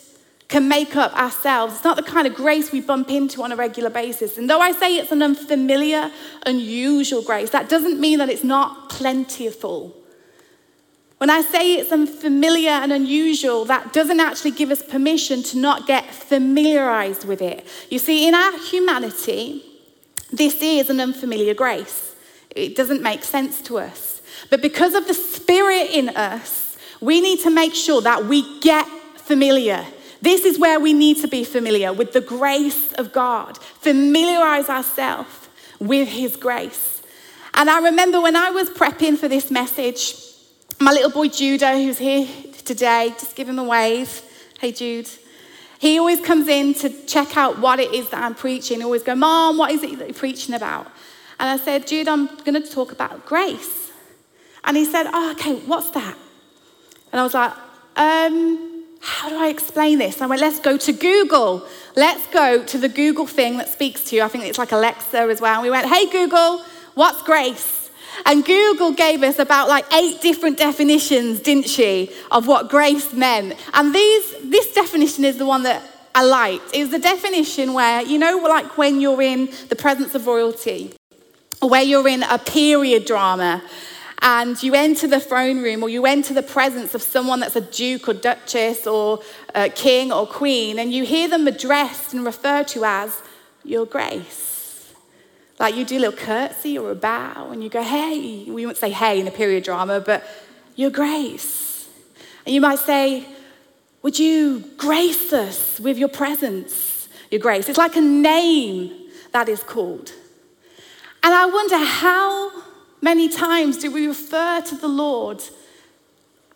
can 0.54 0.68
make 0.68 0.94
up 0.94 1.12
ourselves. 1.18 1.74
It's 1.74 1.82
not 1.82 1.96
the 1.96 2.02
kind 2.04 2.28
of 2.28 2.34
grace 2.36 2.70
we 2.70 2.80
bump 2.80 3.10
into 3.10 3.42
on 3.42 3.50
a 3.50 3.56
regular 3.56 3.90
basis. 3.90 4.38
And 4.38 4.48
though 4.48 4.60
I 4.60 4.70
say 4.70 4.98
it's 4.98 5.10
an 5.10 5.20
unfamiliar, 5.20 6.12
unusual 6.46 7.22
grace, 7.22 7.50
that 7.50 7.68
doesn't 7.68 7.98
mean 7.98 8.20
that 8.20 8.28
it's 8.28 8.44
not 8.44 8.88
plentiful. 8.88 9.96
When 11.18 11.28
I 11.28 11.40
say 11.40 11.74
it's 11.74 11.90
unfamiliar 11.90 12.70
and 12.70 12.92
unusual, 12.92 13.64
that 13.64 13.92
doesn't 13.92 14.20
actually 14.20 14.52
give 14.52 14.70
us 14.70 14.80
permission 14.80 15.42
to 15.42 15.58
not 15.58 15.88
get 15.88 16.14
familiarized 16.14 17.24
with 17.24 17.42
it. 17.42 17.66
You 17.90 17.98
see, 17.98 18.28
in 18.28 18.36
our 18.36 18.56
humanity, 18.70 19.60
this 20.30 20.62
is 20.62 20.88
an 20.88 21.00
unfamiliar 21.00 21.54
grace. 21.54 22.14
It 22.50 22.76
doesn't 22.76 23.02
make 23.02 23.24
sense 23.24 23.60
to 23.62 23.78
us. 23.78 24.22
But 24.50 24.62
because 24.62 24.94
of 24.94 25.08
the 25.08 25.14
Spirit 25.14 25.90
in 25.90 26.10
us, 26.10 26.76
we 27.00 27.20
need 27.20 27.40
to 27.40 27.50
make 27.50 27.74
sure 27.74 28.00
that 28.02 28.26
we 28.26 28.60
get 28.60 28.86
familiar. 29.16 29.84
This 30.24 30.46
is 30.46 30.58
where 30.58 30.80
we 30.80 30.94
need 30.94 31.18
to 31.18 31.28
be 31.28 31.44
familiar 31.44 31.92
with 31.92 32.14
the 32.14 32.22
grace 32.22 32.94
of 32.94 33.12
God, 33.12 33.58
familiarize 33.58 34.70
ourselves 34.70 35.50
with 35.78 36.08
His 36.08 36.34
grace. 36.36 37.02
And 37.52 37.68
I 37.68 37.82
remember 37.82 38.22
when 38.22 38.34
I 38.34 38.48
was 38.48 38.70
prepping 38.70 39.18
for 39.18 39.28
this 39.28 39.50
message, 39.50 40.16
my 40.80 40.92
little 40.92 41.10
boy 41.10 41.28
Judah, 41.28 41.72
who's 41.72 41.98
here 41.98 42.26
today, 42.64 43.10
just 43.18 43.36
give 43.36 43.50
him 43.50 43.58
a 43.58 43.64
wave. 43.64 44.22
Hey, 44.58 44.72
Jude. 44.72 45.10
He 45.78 45.98
always 45.98 46.22
comes 46.22 46.48
in 46.48 46.72
to 46.74 46.88
check 47.04 47.36
out 47.36 47.58
what 47.58 47.78
it 47.78 47.92
is 47.92 48.08
that 48.08 48.24
I'm 48.24 48.34
preaching. 48.34 48.78
He 48.78 48.84
always 48.84 49.02
go, 49.02 49.14
Mom, 49.14 49.58
what 49.58 49.72
is 49.72 49.82
it 49.82 49.98
that 49.98 50.08
you're 50.08 50.14
preaching 50.14 50.54
about? 50.54 50.86
And 51.38 51.50
I 51.50 51.62
said, 51.62 51.86
Jude, 51.86 52.08
I'm 52.08 52.28
going 52.44 52.54
to 52.54 52.66
talk 52.66 52.92
about 52.92 53.26
grace. 53.26 53.90
And 54.64 54.74
he 54.74 54.86
said, 54.86 55.06
Oh, 55.12 55.32
okay, 55.32 55.56
what's 55.66 55.90
that? 55.90 56.16
And 57.12 57.20
I 57.20 57.24
was 57.24 57.34
like, 57.34 57.52
um, 57.96 58.73
how 59.04 59.28
do 59.28 59.36
I 59.36 59.48
explain 59.48 59.98
this? 59.98 60.22
I 60.22 60.26
went, 60.26 60.40
let's 60.40 60.60
go 60.60 60.78
to 60.78 60.92
Google. 60.92 61.68
Let's 61.94 62.26
go 62.28 62.64
to 62.64 62.78
the 62.78 62.88
Google 62.88 63.26
thing 63.26 63.58
that 63.58 63.68
speaks 63.68 64.04
to 64.04 64.16
you. 64.16 64.22
I 64.22 64.28
think 64.28 64.44
it's 64.44 64.58
like 64.58 64.72
Alexa 64.72 65.18
as 65.18 65.40
well. 65.42 65.54
And 65.54 65.62
we 65.62 65.70
went, 65.70 65.86
hey, 65.86 66.06
Google, 66.10 66.64
what's 66.94 67.20
grace? 67.22 67.90
And 68.24 68.44
Google 68.44 68.92
gave 68.92 69.22
us 69.22 69.38
about 69.38 69.68
like 69.68 69.84
eight 69.92 70.22
different 70.22 70.56
definitions, 70.56 71.40
didn't 71.40 71.68
she, 71.68 72.10
of 72.30 72.46
what 72.46 72.70
grace 72.70 73.12
meant. 73.12 73.56
And 73.74 73.94
these, 73.94 74.50
this 74.50 74.72
definition 74.72 75.24
is 75.24 75.36
the 75.36 75.46
one 75.46 75.64
that 75.64 75.82
I 76.14 76.24
liked. 76.24 76.74
It 76.74 76.80
was 76.84 76.90
the 76.90 76.98
definition 76.98 77.74
where, 77.74 78.00
you 78.00 78.18
know, 78.18 78.38
like 78.38 78.78
when 78.78 79.02
you're 79.02 79.20
in 79.20 79.50
the 79.68 79.76
presence 79.76 80.14
of 80.14 80.26
royalty, 80.26 80.94
or 81.60 81.68
where 81.68 81.82
you're 81.82 82.08
in 82.08 82.22
a 82.22 82.38
period 82.38 83.04
drama, 83.04 83.62
and 84.24 84.60
you 84.62 84.74
enter 84.74 85.06
the 85.06 85.20
throne 85.20 85.62
room 85.62 85.82
or 85.82 85.90
you 85.90 86.06
enter 86.06 86.32
the 86.32 86.42
presence 86.42 86.94
of 86.94 87.02
someone 87.02 87.40
that's 87.40 87.56
a 87.56 87.60
duke 87.60 88.08
or 88.08 88.14
duchess 88.14 88.86
or 88.86 89.20
king 89.74 90.10
or 90.10 90.26
queen, 90.26 90.78
and 90.78 90.92
you 90.92 91.04
hear 91.04 91.28
them 91.28 91.46
addressed 91.46 92.14
and 92.14 92.24
referred 92.24 92.66
to 92.68 92.84
as 92.84 93.22
your 93.64 93.84
grace. 93.84 94.94
Like 95.60 95.76
you 95.76 95.84
do 95.84 95.98
a 95.98 96.00
little 96.00 96.18
curtsy 96.18 96.78
or 96.78 96.90
a 96.90 96.94
bow 96.94 97.50
and 97.50 97.62
you 97.62 97.68
go, 97.68 97.82
hey. 97.82 98.44
We 98.46 98.66
wouldn't 98.66 98.78
say 98.78 98.90
hey 98.90 99.20
in 99.20 99.28
a 99.28 99.30
period 99.30 99.62
drama, 99.62 100.00
but 100.00 100.24
your 100.74 100.90
grace. 100.90 101.88
And 102.46 102.54
you 102.54 102.62
might 102.62 102.78
say, 102.78 103.26
would 104.02 104.18
you 104.18 104.64
grace 104.78 105.32
us 105.32 105.78
with 105.78 105.98
your 105.98 106.08
presence, 106.08 107.08
your 107.30 107.40
grace? 107.40 107.68
It's 107.68 107.78
like 107.78 107.94
a 107.94 108.00
name 108.00 108.90
that 109.32 109.48
is 109.48 109.62
called. 109.62 110.12
And 111.22 111.32
I 111.32 111.46
wonder 111.46 111.78
how 111.78 112.63
many 113.04 113.28
times 113.28 113.76
do 113.76 113.90
we 113.90 114.06
refer 114.06 114.62
to 114.62 114.74
the 114.74 114.88
Lord 114.88 115.42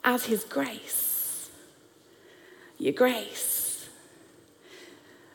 as 0.03 0.25
his 0.25 0.43
grace? 0.45 1.51
Your 2.79 2.95
grace. 2.95 3.89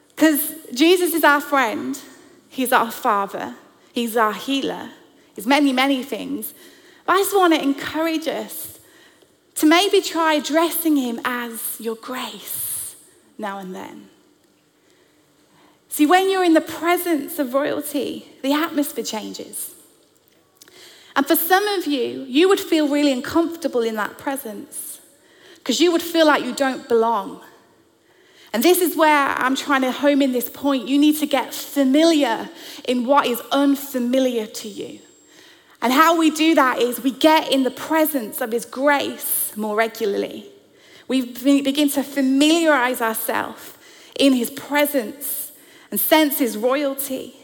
Because 0.10 0.56
Jesus 0.74 1.14
is 1.14 1.24
our 1.24 1.42
friend. 1.42 1.98
He's 2.50 2.72
our 2.72 2.92
Father, 2.92 3.56
He's 3.94 4.16
our 4.16 4.34
healer, 4.34 4.92
He's 5.36 5.48
many, 5.48 5.74
many 5.74 6.04
things. 6.04 6.54
But 7.06 7.14
I 7.14 7.18
just 7.18 7.36
want 7.36 7.54
to 7.56 7.62
encourage 7.62 8.28
us 8.28 8.80
to 9.56 9.66
maybe 9.66 10.02
try 10.02 10.36
addressing 10.36 10.96
Him 10.98 11.20
as 11.26 11.78
your 11.80 11.96
grace 11.96 12.96
now 13.40 13.58
and 13.58 13.74
then. 13.74 14.10
See, 15.90 16.06
when 16.06 16.30
you're 16.30 16.44
in 16.44 16.54
the 16.54 16.62
presence 16.62 17.40
of 17.40 17.56
royalty, 17.56 18.28
the 18.44 18.54
atmosphere 18.54 19.04
changes. 19.04 19.74
And 21.16 21.28
for 21.28 21.36
some 21.36 21.68
of 21.68 21.86
you, 21.86 22.26
you 22.28 22.50
would 22.50 22.60
feel 22.60 22.88
really 22.88 23.12
uncomfortable 23.12 23.82
in 23.82 23.96
that 23.96 24.18
presence 24.18 25.00
because 25.58 25.80
you 25.80 25.92
would 25.92 26.02
feel 26.02 26.26
like 26.26 26.44
you 26.44 26.54
don't 26.54 26.88
belong. 26.90 27.42
And 28.52 28.62
this 28.62 28.82
is 28.82 28.96
where 28.96 29.30
I'm 29.30 29.56
trying 29.56 29.82
to 29.82 29.92
home 29.92 30.22
in 30.22 30.32
this 30.32 30.50
point. 30.50 30.88
You 30.88 31.00
need 31.00 31.18
to 31.20 31.26
get 31.26 31.54
familiar 31.54 32.50
in 32.88 33.06
what 33.06 33.26
is 33.26 33.42
unfamiliar 33.52 34.46
to 34.46 34.68
you. 34.68 35.00
And 35.82 35.92
how 35.92 36.18
we 36.18 36.30
do 36.30 36.56
that 36.56 36.80
is 36.80 37.02
we 37.02 37.12
get 37.12 37.52
in 37.52 37.64
the 37.64 37.72
presence 37.72 38.42
of 38.42 38.52
His 38.52 38.66
grace 38.66 39.56
more 39.58 39.76
regularly. 39.76 40.46
We 41.08 41.26
begin 41.62 41.90
to 41.90 42.04
familiarize 42.04 43.02
ourselves 43.02 43.74
in 44.18 44.34
His 44.34 44.50
presence 44.50 45.52
and 45.92 46.00
sense 46.00 46.40
His 46.40 46.56
royalty. 46.56 47.36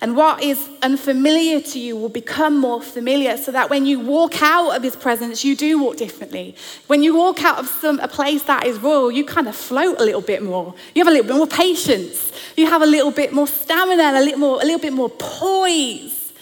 And 0.00 0.16
what 0.16 0.42
is 0.42 0.68
unfamiliar 0.80 1.60
to 1.60 1.78
you 1.78 1.96
will 1.96 2.08
become 2.08 2.56
more 2.56 2.80
familiar 2.80 3.36
so 3.36 3.50
that 3.50 3.68
when 3.68 3.84
you 3.84 3.98
walk 3.98 4.40
out 4.42 4.76
of 4.76 4.82
his 4.82 4.94
presence, 4.94 5.44
you 5.44 5.56
do 5.56 5.82
walk 5.82 5.96
differently. 5.96 6.54
When 6.86 7.02
you 7.02 7.16
walk 7.16 7.42
out 7.42 7.58
of 7.58 7.66
some, 7.66 7.98
a 7.98 8.06
place 8.06 8.44
that 8.44 8.64
is 8.64 8.78
royal, 8.78 9.10
you 9.10 9.24
kind 9.24 9.48
of 9.48 9.56
float 9.56 10.00
a 10.00 10.04
little 10.04 10.20
bit 10.20 10.40
more. 10.42 10.72
You 10.94 11.04
have 11.04 11.08
a 11.08 11.10
little 11.10 11.26
bit 11.26 11.36
more 11.36 11.48
patience. 11.48 12.32
You 12.56 12.66
have 12.66 12.82
a 12.82 12.86
little 12.86 13.10
bit 13.10 13.32
more 13.32 13.48
stamina 13.48 14.12
a 14.16 14.22
little, 14.22 14.38
more, 14.38 14.62
a 14.62 14.64
little 14.64 14.78
bit 14.78 14.92
more 14.92 15.10
poise. 15.10 16.32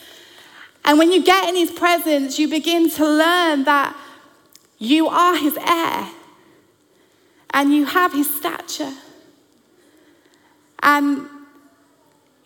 And 0.84 0.98
when 0.98 1.10
you 1.10 1.22
get 1.22 1.48
in 1.48 1.56
his 1.56 1.70
presence, 1.70 2.38
you 2.38 2.48
begin 2.48 2.90
to 2.90 3.08
learn 3.08 3.64
that 3.64 3.96
you 4.78 5.08
are 5.08 5.34
his 5.34 5.56
heir 5.56 6.10
and 7.50 7.72
you 7.72 7.86
have 7.86 8.12
his 8.12 8.32
stature. 8.32 8.92
And 10.82 11.26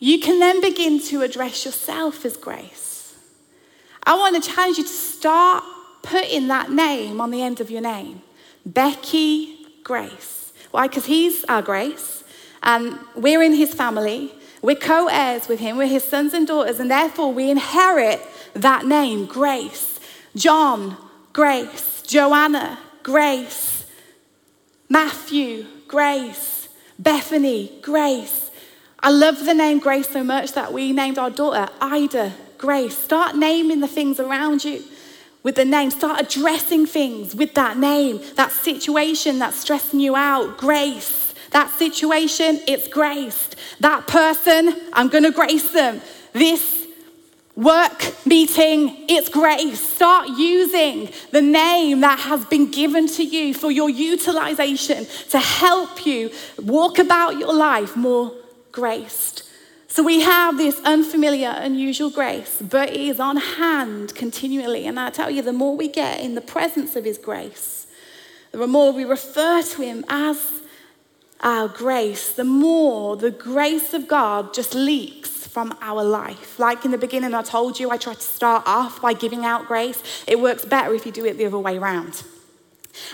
you 0.01 0.19
can 0.19 0.39
then 0.39 0.61
begin 0.61 1.01
to 1.01 1.23
address 1.23 1.65
yourself 1.65 2.25
as 2.25 2.37
grace. 2.37 3.15
I 4.03 4.17
want 4.17 4.43
to 4.43 4.51
challenge 4.51 4.79
you 4.79 4.85
to 4.85 4.91
start 4.91 5.63
putting 6.03 6.49
that 6.49 6.71
name 6.71 7.21
on 7.21 7.31
the 7.31 7.43
end 7.43 7.61
of 7.61 7.71
your 7.71 7.83
name 7.83 8.23
Becky 8.65 9.67
Grace. 9.85 10.53
Why? 10.71 10.89
Because 10.89 11.05
he's 11.05 11.45
our 11.45 11.63
grace, 11.63 12.25
and 12.63 12.99
we're 13.15 13.43
in 13.43 13.55
his 13.55 13.75
family. 13.75 14.33
We're 14.63 14.77
co 14.77 15.09
heirs 15.09 15.49
with 15.49 15.61
him, 15.61 15.77
we're 15.77 15.87
his 15.87 16.05
sons 16.05 16.35
and 16.35 16.47
daughters, 16.47 16.81
and 16.81 16.91
therefore 16.91 17.33
we 17.33 17.51
inherit 17.51 18.21
that 18.55 18.87
name, 18.87 19.27
Grace. 19.27 20.01
John, 20.35 20.97
Grace. 21.33 22.03
Joanna, 22.07 22.79
Grace. 23.03 23.85
Matthew, 24.89 25.67
Grace. 25.89 26.69
Bethany, 26.99 27.79
Grace. 27.83 28.50
I 29.03 29.11
love 29.11 29.47
the 29.47 29.55
name 29.55 29.79
Grace 29.79 30.11
so 30.11 30.23
much 30.23 30.53
that 30.53 30.73
we 30.73 30.93
named 30.93 31.19
our 31.19 31.31
daughter 31.31 31.73
Ida 31.81 32.35
Grace. 32.59 32.97
Start 32.97 33.35
naming 33.35 33.81
the 33.81 33.89
things 33.89 34.21
around 34.21 34.63
you 34.63 34.83
with 35.43 35.55
the 35.55 35.65
name. 35.65 35.91
Start 35.91 36.21
addressing 36.21 36.85
things 36.85 37.35
with 37.35 37.55
that 37.55 37.79
name, 37.79 38.21
that 38.37 38.53
situation 38.53 39.39
that's 39.39 39.59
stressing 39.59 40.01
you 40.01 40.17
out. 40.17 40.59
Grace. 40.59 41.35
That 41.53 41.71
situation, 41.71 42.61
it's 42.69 42.89
graced. 42.89 43.57
That 43.81 44.07
person, 44.07 44.77
I'm 44.93 45.09
going 45.09 45.25
to 45.25 45.33
grace 45.33 45.73
them. 45.73 46.03
This 46.33 46.87
work 47.57 48.15
meeting, 48.27 49.07
it's 49.09 49.29
grace. 49.29 49.81
Start 49.81 50.29
using 50.29 51.09
the 51.33 51.43
name 51.43 52.03
that 52.03 52.19
has 52.21 52.45
been 52.45 52.71
given 52.71 53.09
to 53.09 53.25
you 53.25 53.55
for 53.55 53.71
your 53.71 53.91
utilization 53.91 55.07
to 55.31 55.39
help 55.39 56.07
you 56.07 56.31
walk 56.63 56.99
about 56.99 57.39
your 57.39 57.53
life 57.53 57.97
more 57.97 58.33
graced. 58.73 59.49
So 59.89 60.05
we 60.05 60.21
have 60.21 60.57
this 60.57 60.81
unfamiliar, 60.85 61.49
unusual 61.49 62.11
grace, 62.11 62.63
but 62.63 62.91
it 62.91 63.01
is 63.01 63.19
on 63.19 63.37
hand 63.37 64.15
continually. 64.15 64.87
And 64.87 65.01
I 65.01 65.11
tell 65.11 65.31
you, 65.31 65.43
the 65.43 65.53
more 65.53 65.77
we 65.77 65.89
get 65.89 66.21
in 66.21 66.37
the 66.37 66.41
presence 66.41 66.95
of 66.95 67.05
His 67.05 67.19
grace, 67.19 67.89
the 68.53 68.67
more 68.69 68.93
we 68.93 69.05
refer 69.05 69.63
to 69.63 69.83
Him 69.83 70.05
as 70.09 70.63
our 71.41 71.67
grace, 71.67 72.33
the 72.33 72.45
more 72.45 73.17
the 73.17 73.33
grace 73.33 73.93
of 73.93 74.07
God 74.07 74.55
just 74.55 74.75
leaks 74.75 75.47
from 75.47 75.77
our 75.81 76.05
life. 76.05 76.59
Like 76.59 76.85
in 76.85 76.93
the 76.93 76.99
beginning, 76.99 77.35
I 77.35 77.43
told 77.43 77.81
you, 77.81 77.91
I 77.91 77.97
tried 77.97 78.17
to 78.17 78.21
start 78.21 78.63
off 78.67 79.03
by 79.03 79.13
giving 79.13 79.45
out 79.45 79.67
grace. 79.67 80.25
It 80.29 80.39
works 80.39 80.65
better 80.65 80.95
if 80.95 81.05
you 81.05 81.11
do 81.11 81.25
it 81.25 81.37
the 81.37 81.47
other 81.47 81.59
way 81.59 81.79
around. 81.79 82.23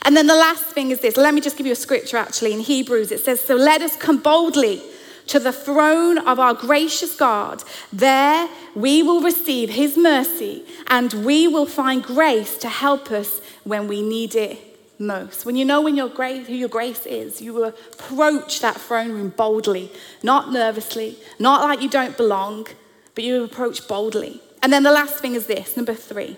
And 0.04 0.14
then 0.16 0.26
the 0.26 0.34
last 0.34 0.64
thing 0.64 0.90
is 0.90 1.00
this. 1.00 1.16
Let 1.16 1.32
me 1.32 1.40
just 1.40 1.56
give 1.56 1.66
you 1.66 1.72
a 1.72 1.76
scripture 1.76 2.18
actually 2.18 2.52
in 2.52 2.60
Hebrews. 2.60 3.12
It 3.12 3.20
says, 3.20 3.40
So 3.40 3.54
let 3.56 3.80
us 3.80 3.96
come 3.96 4.18
boldly 4.18 4.82
to 5.26 5.38
the 5.38 5.52
throne 5.52 6.18
of 6.18 6.38
our 6.38 6.54
gracious 6.54 7.16
God. 7.16 7.62
There 7.92 8.48
we 8.74 9.02
will 9.02 9.20
receive 9.20 9.70
his 9.70 9.96
mercy 9.96 10.64
and 10.86 11.12
we 11.24 11.48
will 11.48 11.66
find 11.66 12.02
grace 12.02 12.56
to 12.58 12.68
help 12.68 13.10
us 13.10 13.40
when 13.64 13.88
we 13.88 14.02
need 14.02 14.34
it 14.34 14.58
most. 14.98 15.44
When 15.44 15.56
you 15.56 15.64
know 15.64 15.80
when 15.80 15.96
your 15.96 16.08
grace, 16.08 16.46
who 16.46 16.54
your 16.54 16.68
grace 16.68 17.06
is, 17.06 17.40
you 17.42 17.64
approach 17.64 18.60
that 18.60 18.80
throne 18.80 19.12
room 19.12 19.30
boldly, 19.30 19.90
not 20.22 20.52
nervously, 20.52 21.16
not 21.38 21.62
like 21.62 21.82
you 21.82 21.88
don't 21.88 22.16
belong, 22.16 22.66
but 23.14 23.24
you 23.24 23.44
approach 23.44 23.86
boldly. 23.88 24.40
And 24.62 24.72
then 24.72 24.82
the 24.82 24.92
last 24.92 25.16
thing 25.16 25.34
is 25.34 25.46
this, 25.46 25.76
number 25.76 25.94
three. 25.94 26.36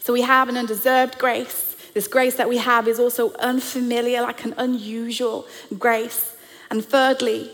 So 0.00 0.12
we 0.12 0.22
have 0.22 0.48
an 0.48 0.56
undeserved 0.56 1.18
grace. 1.18 1.76
This 1.94 2.08
grace 2.08 2.36
that 2.36 2.48
we 2.48 2.58
have 2.58 2.88
is 2.88 2.98
also 2.98 3.32
unfamiliar, 3.34 4.22
like 4.22 4.44
an 4.44 4.54
unusual 4.56 5.46
grace. 5.78 6.31
And 6.72 6.82
thirdly, 6.82 7.50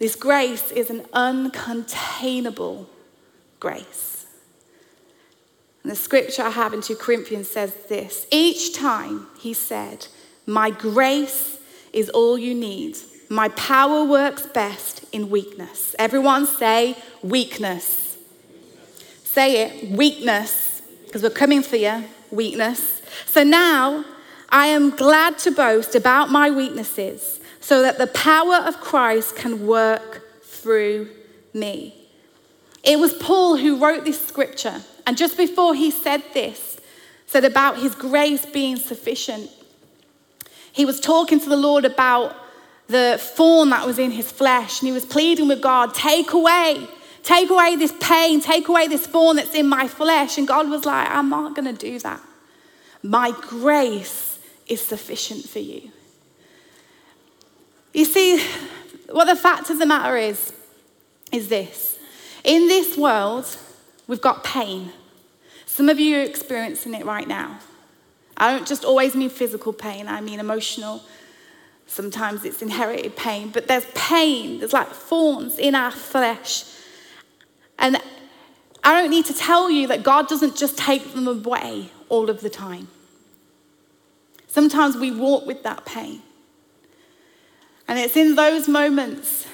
this 0.00 0.16
grace 0.16 0.72
is 0.72 0.90
an 0.90 1.02
uncontainable 1.14 2.86
grace. 3.60 4.26
And 5.84 5.92
the 5.92 5.96
scripture 5.96 6.42
I 6.42 6.50
have 6.50 6.74
in 6.74 6.80
2 6.80 6.96
Corinthians 6.96 7.48
says 7.48 7.72
this 7.88 8.26
Each 8.32 8.74
time 8.74 9.28
he 9.38 9.54
said, 9.54 10.08
My 10.44 10.70
grace 10.70 11.60
is 11.92 12.10
all 12.10 12.36
you 12.36 12.52
need. 12.52 12.96
My 13.28 13.48
power 13.50 14.02
works 14.02 14.44
best 14.44 15.04
in 15.12 15.30
weakness. 15.30 15.94
Everyone 15.96 16.48
say 16.48 16.96
weakness. 17.22 18.16
Say 19.22 19.62
it, 19.62 19.92
weakness, 19.92 20.82
because 21.04 21.22
we're 21.22 21.30
coming 21.30 21.62
for 21.62 21.76
you, 21.76 22.02
weakness. 22.32 23.02
So 23.26 23.44
now 23.44 24.04
I 24.48 24.66
am 24.66 24.90
glad 24.90 25.38
to 25.38 25.52
boast 25.52 25.94
about 25.94 26.28
my 26.28 26.50
weaknesses 26.50 27.38
so 27.66 27.82
that 27.82 27.98
the 27.98 28.06
power 28.06 28.54
of 28.54 28.80
Christ 28.80 29.34
can 29.34 29.66
work 29.66 30.22
through 30.44 31.08
me. 31.52 31.92
It 32.84 33.00
was 33.00 33.12
Paul 33.12 33.56
who 33.56 33.76
wrote 33.76 34.04
this 34.04 34.24
scripture. 34.24 34.82
And 35.04 35.18
just 35.18 35.36
before 35.36 35.74
he 35.74 35.90
said 35.90 36.22
this, 36.32 36.78
said 37.26 37.44
about 37.44 37.80
his 37.80 37.96
grace 37.96 38.46
being 38.46 38.76
sufficient, 38.76 39.50
he 40.70 40.84
was 40.84 41.00
talking 41.00 41.40
to 41.40 41.48
the 41.48 41.56
Lord 41.56 41.84
about 41.84 42.36
the 42.86 43.18
thorn 43.20 43.70
that 43.70 43.84
was 43.84 43.98
in 43.98 44.12
his 44.12 44.30
flesh. 44.30 44.80
And 44.80 44.86
he 44.86 44.92
was 44.92 45.04
pleading 45.04 45.48
with 45.48 45.60
God, 45.60 45.92
take 45.92 46.34
away, 46.34 46.86
take 47.24 47.50
away 47.50 47.74
this 47.74 47.92
pain, 47.98 48.40
take 48.40 48.68
away 48.68 48.86
this 48.86 49.08
thorn 49.08 49.34
that's 49.34 49.56
in 49.56 49.66
my 49.66 49.88
flesh. 49.88 50.38
And 50.38 50.46
God 50.46 50.70
was 50.70 50.84
like, 50.84 51.10
I'm 51.10 51.30
not 51.30 51.56
going 51.56 51.66
to 51.66 51.90
do 51.90 51.98
that. 51.98 52.20
My 53.02 53.32
grace 53.40 54.38
is 54.68 54.80
sufficient 54.80 55.48
for 55.48 55.58
you. 55.58 55.90
You 57.96 58.04
see, 58.04 58.46
what 59.08 59.24
the 59.24 59.34
fact 59.34 59.70
of 59.70 59.78
the 59.78 59.86
matter 59.86 60.18
is, 60.18 60.52
is 61.32 61.48
this. 61.48 61.98
In 62.44 62.68
this 62.68 62.94
world, 62.94 63.46
we've 64.06 64.20
got 64.20 64.44
pain. 64.44 64.92
Some 65.64 65.88
of 65.88 65.98
you 65.98 66.18
are 66.18 66.22
experiencing 66.22 66.92
it 66.92 67.06
right 67.06 67.26
now. 67.26 67.58
I 68.36 68.52
don't 68.52 68.68
just 68.68 68.84
always 68.84 69.14
mean 69.14 69.30
physical 69.30 69.72
pain, 69.72 70.08
I 70.08 70.20
mean 70.20 70.40
emotional. 70.40 71.04
Sometimes 71.86 72.44
it's 72.44 72.60
inherited 72.60 73.16
pain, 73.16 73.48
but 73.48 73.66
there's 73.66 73.86
pain, 73.94 74.58
there's 74.58 74.74
like 74.74 74.88
thorns 74.88 75.58
in 75.58 75.74
our 75.74 75.90
flesh. 75.90 76.64
And 77.78 77.96
I 78.84 79.00
don't 79.00 79.10
need 79.10 79.24
to 79.24 79.34
tell 79.34 79.70
you 79.70 79.86
that 79.86 80.02
God 80.02 80.28
doesn't 80.28 80.54
just 80.54 80.76
take 80.76 81.14
them 81.14 81.26
away 81.26 81.88
all 82.10 82.28
of 82.28 82.42
the 82.42 82.50
time. 82.50 82.88
Sometimes 84.48 84.98
we 84.98 85.10
walk 85.12 85.46
with 85.46 85.62
that 85.62 85.86
pain. 85.86 86.20
And 87.88 87.98
it's 87.98 88.16
in 88.16 88.34
those 88.34 88.68
moments 88.68 89.46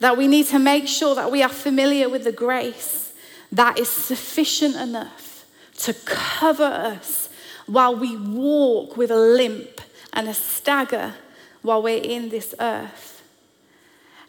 that 0.00 0.16
we 0.16 0.26
need 0.26 0.46
to 0.46 0.58
make 0.58 0.88
sure 0.88 1.14
that 1.14 1.30
we 1.30 1.42
are 1.42 1.48
familiar 1.48 2.08
with 2.08 2.24
the 2.24 2.32
grace 2.32 3.12
that 3.52 3.78
is 3.78 3.88
sufficient 3.88 4.76
enough 4.76 5.46
to 5.78 5.94
cover 6.04 6.64
us 6.64 7.28
while 7.66 7.96
we 7.96 8.16
walk 8.16 8.96
with 8.96 9.10
a 9.10 9.16
limp 9.16 9.80
and 10.12 10.28
a 10.28 10.34
stagger 10.34 11.14
while 11.62 11.82
we're 11.82 12.02
in 12.02 12.28
this 12.28 12.54
earth. 12.60 13.22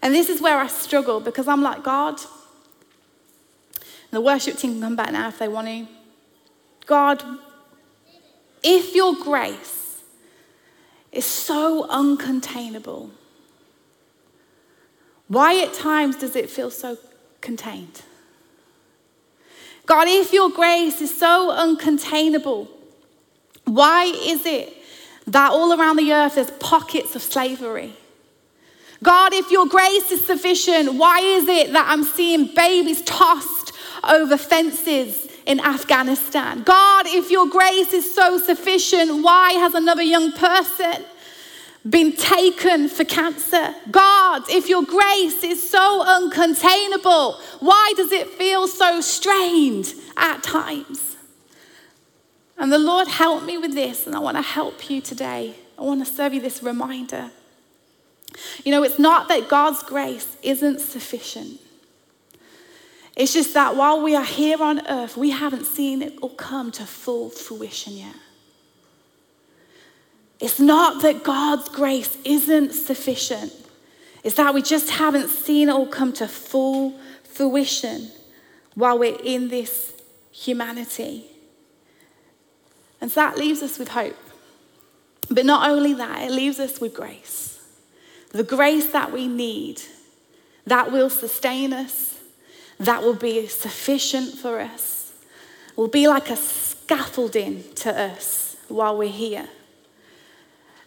And 0.02 0.14
this 0.14 0.30
is 0.30 0.42
where 0.42 0.58
I 0.58 0.68
struggle 0.68 1.20
because 1.20 1.48
I'm 1.48 1.62
like, 1.62 1.84
God, 1.84 2.20
the 4.12 4.22
worship 4.22 4.58
team 4.58 4.74
can 4.74 4.82
come 4.82 4.96
back 4.96 5.12
now 5.12 5.28
if 5.28 5.40
they 5.40 5.48
want 5.48 5.68
to. 5.68 5.88
God, 6.86 7.24
if 8.64 8.96
your 8.96 9.16
grace 9.16 9.85
is 11.16 11.26
so 11.26 11.88
uncontainable. 11.90 13.10
Why 15.28 15.62
at 15.62 15.74
times 15.74 16.18
does 16.18 16.36
it 16.36 16.50
feel 16.50 16.70
so 16.70 16.98
contained? 17.42 18.02
God, 19.86 20.08
if 20.08 20.34
your 20.34 20.50
grace 20.50 21.02
is 21.02 21.18
so 21.18 21.52
uncontainable, 21.52 22.68
why 23.66 24.06
is 24.06 24.46
it 24.46 24.74
that 25.28 25.52
all 25.52 25.80
around 25.80 25.98
the 25.98 26.12
earth 26.14 26.36
there's 26.36 26.52
pockets 26.52 27.16
of 27.16 27.22
slavery? 27.22 27.94
God, 29.04 29.34
if 29.34 29.52
your 29.52 29.68
grace 29.68 30.12
is 30.12 30.26
sufficient, 30.26 30.96
why 30.96 31.20
is 31.20 31.48
it 31.48 31.74
that 31.74 31.86
I'm 31.88 32.04
seeing 32.04 32.54
babies 32.54 33.02
tossed 33.02 33.74
over 34.04 34.38
fences 34.38 35.28
in 35.46 35.60
Afghanistan. 35.60 36.64
God, 36.64 37.06
if 37.08 37.30
your 37.30 37.48
grace 37.48 37.94
is 37.94 38.14
so 38.14 38.38
sufficient, 38.38 39.24
why 39.24 39.54
has 39.54 39.74
another 39.74 40.04
young 40.04 40.32
person 40.32 41.06
been 41.88 42.14
taken 42.14 42.90
for 42.90 43.04
cancer? 43.04 43.76
God, 43.92 44.44
if 44.50 44.68
your 44.68 44.84
grace 44.84 45.44
is 45.44 45.70
so 45.70 46.04
uncontainable, 46.04 47.40
why 47.60 47.94
does 47.96 48.12
it 48.12 48.28
feel 48.30 48.68
so 48.68 49.02
strained 49.02 49.94
at 50.18 50.42
times? 50.42 51.16
And 52.58 52.72
the 52.72 52.80
Lord 52.80 53.08
helped 53.08 53.46
me 53.46 53.58
with 53.58 53.74
this, 53.74 54.08
and 54.08 54.16
I 54.16 54.20
want 54.20 54.38
to 54.38 54.44
help 54.44 54.90
you 54.90 55.02
today. 55.02 55.56
I 55.78 55.82
want 55.82 56.06
to 56.06 56.12
serve 56.12 56.34
you 56.34 56.42
this 56.42 56.64
reminder. 56.64 57.32
You 58.64 58.72
know, 58.72 58.84
it's 58.84 59.00
not 59.00 59.28
that 59.28 59.48
God's 59.48 59.84
grace 59.84 60.38
isn't 60.42 60.80
sufficient. 60.80 61.60
It's 63.16 63.34
just 63.34 63.54
that 63.54 63.76
while 63.76 64.02
we 64.02 64.16
are 64.16 64.26
here 64.26 64.62
on 64.62 64.86
earth, 64.88 65.16
we 65.16 65.30
haven't 65.30 65.66
seen 65.66 66.02
it 66.02 66.18
all 66.22 66.30
come 66.30 66.72
to 66.74 66.86
full 66.86 67.30
fruition 67.30 67.94
yet. 67.94 68.16
It's 70.40 70.60
not 70.60 71.02
that 71.02 71.24
God's 71.24 71.70
grace 71.70 72.18
isn't 72.26 72.74
sufficient, 72.74 73.54
it's 74.24 74.36
that 74.36 74.54
we 74.54 74.62
just 74.62 74.90
haven't 74.90 75.30
seen 75.30 75.70
it 75.70 75.72
all 75.72 75.88
come 75.88 76.12
to 76.14 76.28
full 76.28 77.00
fruition 77.24 78.12
while 78.74 79.00
we're 79.00 79.18
in 79.24 79.48
this 79.48 79.94
humanity. 80.32 81.26
And 83.00 83.12
so 83.12 83.22
that 83.22 83.38
leaves 83.38 83.62
us 83.62 83.80
with 83.80 83.90
hope. 83.90 84.18
But 85.30 85.46
not 85.46 85.70
only 85.70 85.94
that, 85.94 86.24
it 86.24 86.32
leaves 86.32 86.60
us 86.60 86.82
with 86.82 86.94
grace. 86.94 87.60
The 88.32 88.44
grace 88.44 88.92
that 88.92 89.12
we 89.12 89.28
need 89.28 89.82
that 90.66 90.92
will 90.92 91.10
sustain 91.10 91.72
us, 91.72 92.15
that 92.80 93.02
will 93.04 93.16
be 93.16 93.48
sufficient 93.48 94.38
for 94.38 94.60
us, 94.60 95.14
will 95.76 95.88
be 95.88 96.08
like 96.08 96.30
a 96.30 96.36
scaffolding 96.36 97.64
to 97.76 97.98
us 97.98 98.58
while 98.68 98.98
we're 98.98 99.10
here. 99.10 99.48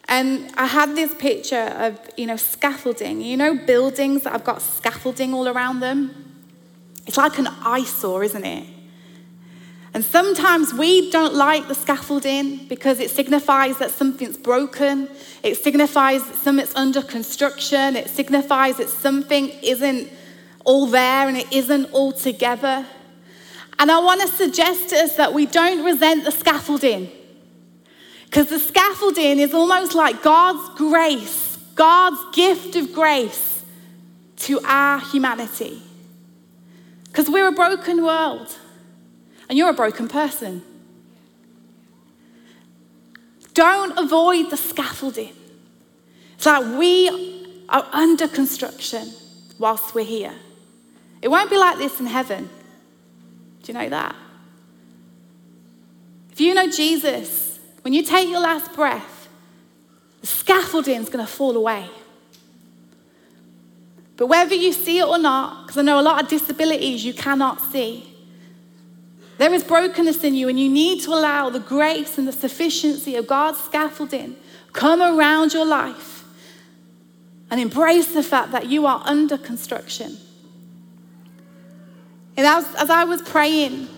And 0.08 0.50
I 0.56 0.66
had 0.66 0.96
this 0.96 1.14
picture 1.14 1.74
of, 1.76 2.00
you 2.16 2.26
know, 2.26 2.36
scaffolding. 2.36 3.20
You 3.20 3.36
know, 3.36 3.54
buildings 3.54 4.22
that 4.22 4.32
have 4.32 4.44
got 4.44 4.62
scaffolding 4.62 5.34
all 5.34 5.46
around 5.46 5.80
them? 5.80 6.24
It's 7.06 7.18
like 7.18 7.38
an 7.38 7.48
eyesore, 7.62 8.24
isn't 8.24 8.44
it? 8.44 8.66
And 9.94 10.04
sometimes 10.04 10.72
we 10.74 11.10
don't 11.10 11.34
like 11.34 11.68
the 11.68 11.74
scaffolding 11.74 12.66
because 12.68 13.00
it 13.00 13.10
signifies 13.10 13.78
that 13.78 13.90
something's 13.90 14.36
broken. 14.36 15.08
It 15.42 15.56
signifies 15.56 16.26
that 16.26 16.36
something's 16.36 16.74
under 16.74 17.02
construction. 17.02 17.96
It 17.96 18.08
signifies 18.08 18.76
that 18.76 18.88
something 18.88 19.48
isn't 19.62 20.10
all 20.68 20.86
there 20.86 21.26
and 21.26 21.36
it 21.38 21.50
isn't 21.50 21.86
all 21.92 22.12
together. 22.12 22.84
And 23.78 23.90
I 23.90 24.00
want 24.00 24.20
to 24.20 24.28
suggest 24.28 24.90
to 24.90 24.96
us 24.96 25.16
that 25.16 25.32
we 25.32 25.46
don't 25.46 25.82
resent 25.82 26.24
the 26.24 26.30
scaffolding. 26.30 27.10
Because 28.26 28.48
the 28.48 28.58
scaffolding 28.58 29.38
is 29.38 29.54
almost 29.54 29.94
like 29.94 30.22
God's 30.22 30.78
grace, 30.78 31.56
God's 31.74 32.36
gift 32.36 32.76
of 32.76 32.92
grace 32.92 33.64
to 34.36 34.60
our 34.62 35.00
humanity. 35.00 35.80
Because 37.04 37.30
we're 37.30 37.48
a 37.48 37.52
broken 37.52 38.04
world, 38.04 38.54
and 39.48 39.56
you're 39.56 39.70
a 39.70 39.74
broken 39.74 40.06
person. 40.06 40.62
Don't 43.54 43.98
avoid 43.98 44.50
the 44.50 44.58
scaffolding. 44.58 45.32
It's 46.34 46.44
like 46.44 46.78
we 46.78 47.64
are 47.70 47.86
under 47.90 48.28
construction 48.28 49.14
whilst 49.58 49.94
we're 49.94 50.04
here. 50.04 50.34
It 51.20 51.28
won't 51.28 51.50
be 51.50 51.58
like 51.58 51.78
this 51.78 52.00
in 52.00 52.06
heaven. 52.06 52.48
Do 53.62 53.72
you 53.72 53.78
know 53.78 53.88
that? 53.88 54.14
If 56.32 56.40
you 56.40 56.54
know 56.54 56.68
Jesus, 56.68 57.58
when 57.82 57.92
you 57.92 58.02
take 58.02 58.28
your 58.28 58.40
last 58.40 58.72
breath, 58.74 59.28
the 60.20 60.26
scaffolding 60.26 61.00
is 61.00 61.08
going 61.08 61.24
to 61.24 61.30
fall 61.30 61.56
away. 61.56 61.88
But 64.16 64.26
whether 64.26 64.54
you 64.54 64.72
see 64.72 64.98
it 64.98 65.06
or 65.06 65.18
not, 65.18 65.66
because 65.66 65.78
I 65.78 65.82
know 65.82 66.00
a 66.00 66.02
lot 66.02 66.22
of 66.22 66.28
disabilities 66.28 67.04
you 67.04 67.14
cannot 67.14 67.60
see, 67.60 68.12
there 69.38 69.54
is 69.54 69.62
brokenness 69.62 70.24
in 70.24 70.34
you, 70.34 70.48
and 70.48 70.58
you 70.58 70.68
need 70.68 71.02
to 71.02 71.10
allow 71.10 71.50
the 71.50 71.60
grace 71.60 72.18
and 72.18 72.26
the 72.26 72.32
sufficiency 72.32 73.14
of 73.14 73.26
God's 73.26 73.60
scaffolding 73.60 74.36
come 74.72 75.00
around 75.00 75.52
your 75.52 75.64
life 75.64 76.24
and 77.50 77.60
embrace 77.60 78.12
the 78.12 78.22
fact 78.22 78.50
that 78.52 78.66
you 78.66 78.86
are 78.86 79.00
under 79.04 79.38
construction. 79.38 80.18
And 82.38 82.46
as, 82.46 82.72
as 82.76 82.88
I 82.88 83.02
was 83.02 83.20
praying, 83.20 83.88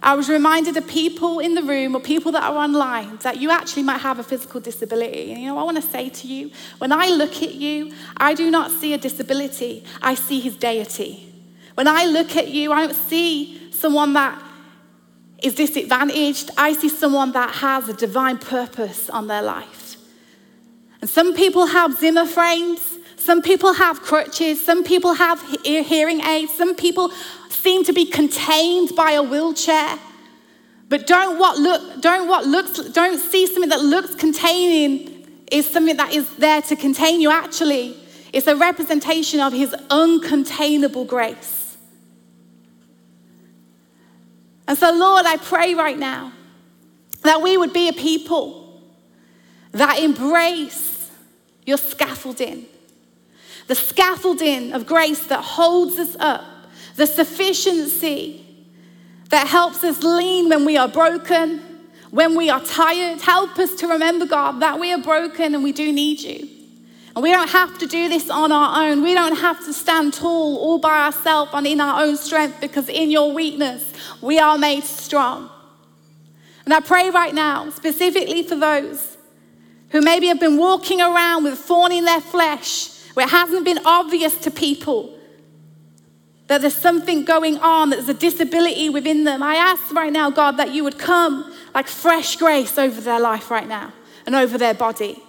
I 0.00 0.14
was 0.14 0.28
reminded 0.28 0.76
of 0.76 0.86
people 0.86 1.40
in 1.40 1.56
the 1.56 1.64
room 1.64 1.96
or 1.96 2.00
people 2.00 2.30
that 2.30 2.44
are 2.44 2.56
online 2.56 3.16
that 3.22 3.38
you 3.38 3.50
actually 3.50 3.82
might 3.82 3.98
have 3.98 4.20
a 4.20 4.22
physical 4.22 4.60
disability. 4.60 5.32
And 5.32 5.42
you 5.42 5.48
know, 5.48 5.58
I 5.58 5.64
want 5.64 5.78
to 5.78 5.82
say 5.82 6.08
to 6.08 6.28
you, 6.28 6.52
when 6.78 6.92
I 6.92 7.08
look 7.08 7.42
at 7.42 7.56
you, 7.56 7.92
I 8.16 8.34
do 8.34 8.52
not 8.52 8.70
see 8.70 8.94
a 8.94 8.98
disability, 8.98 9.84
I 10.00 10.14
see 10.14 10.38
his 10.38 10.54
deity. 10.54 11.34
When 11.74 11.88
I 11.88 12.04
look 12.04 12.36
at 12.36 12.46
you, 12.46 12.70
I 12.70 12.86
don't 12.86 12.94
see 12.94 13.72
someone 13.72 14.12
that 14.12 14.40
is 15.42 15.56
disadvantaged, 15.56 16.52
I 16.56 16.74
see 16.74 16.88
someone 16.88 17.32
that 17.32 17.50
has 17.56 17.88
a 17.88 17.94
divine 17.94 18.38
purpose 18.38 19.10
on 19.10 19.26
their 19.26 19.42
life. 19.42 19.96
And 21.00 21.10
some 21.10 21.34
people 21.34 21.66
have 21.66 21.98
Zimmer 21.98 22.26
frames, 22.26 22.97
some 23.18 23.42
people 23.42 23.74
have 23.74 24.00
crutches, 24.00 24.64
some 24.64 24.84
people 24.84 25.14
have 25.14 25.40
hearing 25.64 26.20
aids, 26.20 26.54
some 26.54 26.74
people 26.74 27.10
seem 27.48 27.84
to 27.84 27.92
be 27.92 28.06
contained 28.06 28.94
by 28.96 29.12
a 29.12 29.22
wheelchair. 29.22 29.98
But 30.88 31.06
don't 31.06 31.38
what 31.38 31.58
look, 31.58 32.00
don't 32.00 32.28
what 32.28 32.46
looks, 32.46 32.78
don't 32.90 33.18
see 33.18 33.46
something 33.46 33.68
that 33.68 33.82
looks 33.82 34.14
containing 34.14 35.26
is 35.52 35.68
something 35.68 35.96
that 35.96 36.12
is 36.14 36.34
there 36.36 36.62
to 36.62 36.76
contain 36.76 37.20
you. 37.20 37.30
Actually, 37.30 37.96
it's 38.32 38.46
a 38.46 38.56
representation 38.56 39.40
of 39.40 39.52
his 39.52 39.70
uncontainable 39.90 41.06
grace. 41.06 41.76
And 44.66 44.76
so, 44.76 44.92
Lord, 44.92 45.24
I 45.24 45.38
pray 45.38 45.74
right 45.74 45.98
now 45.98 46.32
that 47.22 47.40
we 47.40 47.56
would 47.56 47.72
be 47.72 47.88
a 47.88 47.92
people 47.92 48.82
that 49.72 49.98
embrace 49.98 51.10
your 51.64 51.78
scaffolding, 51.78 52.66
the 53.68 53.74
scaffolding 53.74 54.72
of 54.72 54.86
grace 54.86 55.26
that 55.28 55.42
holds 55.42 55.98
us 55.98 56.16
up 56.18 56.44
the 56.98 57.06
sufficiency 57.06 58.44
that 59.30 59.46
helps 59.46 59.84
us 59.84 60.02
lean 60.02 60.48
when 60.48 60.64
we 60.64 60.76
are 60.76 60.88
broken, 60.88 61.60
when 62.10 62.36
we 62.36 62.50
are 62.50 62.60
tired. 62.60 63.20
Help 63.20 63.56
us 63.58 63.74
to 63.76 63.86
remember, 63.86 64.26
God, 64.26 64.60
that 64.60 64.80
we 64.80 64.92
are 64.92 64.98
broken 64.98 65.54
and 65.54 65.62
we 65.62 65.72
do 65.72 65.92
need 65.92 66.20
you. 66.20 66.48
And 67.14 67.22
we 67.22 67.30
don't 67.30 67.50
have 67.50 67.78
to 67.78 67.86
do 67.86 68.08
this 68.08 68.28
on 68.30 68.50
our 68.50 68.84
own. 68.84 69.02
We 69.02 69.14
don't 69.14 69.36
have 69.36 69.64
to 69.66 69.72
stand 69.72 70.14
tall 70.14 70.56
all 70.56 70.78
by 70.78 71.06
ourselves 71.06 71.52
and 71.54 71.66
in 71.66 71.80
our 71.80 72.02
own 72.02 72.16
strength 72.16 72.60
because 72.60 72.88
in 72.88 73.12
your 73.12 73.32
weakness, 73.32 73.92
we 74.20 74.40
are 74.40 74.58
made 74.58 74.82
strong. 74.82 75.48
And 76.64 76.74
I 76.74 76.80
pray 76.80 77.10
right 77.10 77.34
now, 77.34 77.70
specifically 77.70 78.42
for 78.42 78.56
those 78.56 79.16
who 79.90 80.00
maybe 80.00 80.26
have 80.26 80.40
been 80.40 80.56
walking 80.56 81.00
around 81.00 81.44
with 81.44 81.58
thorn 81.58 81.92
in 81.92 82.04
their 82.04 82.20
flesh, 82.20 82.97
where 83.18 83.26
it 83.26 83.30
hasn't 83.30 83.64
been 83.64 83.80
obvious 83.84 84.38
to 84.38 84.48
people 84.48 85.18
that 86.46 86.60
there's 86.60 86.76
something 86.76 87.24
going 87.24 87.58
on, 87.58 87.90
that 87.90 87.96
there's 87.96 88.08
a 88.08 88.14
disability 88.14 88.88
within 88.88 89.24
them. 89.24 89.42
I 89.42 89.56
ask 89.56 89.92
right 89.92 90.12
now, 90.12 90.30
God, 90.30 90.52
that 90.52 90.70
you 90.70 90.84
would 90.84 91.00
come 91.00 91.52
like 91.74 91.88
fresh 91.88 92.36
grace 92.36 92.78
over 92.78 93.00
their 93.00 93.18
life 93.18 93.50
right 93.50 93.66
now 93.66 93.92
and 94.24 94.36
over 94.36 94.56
their 94.56 94.72
body. 94.72 95.20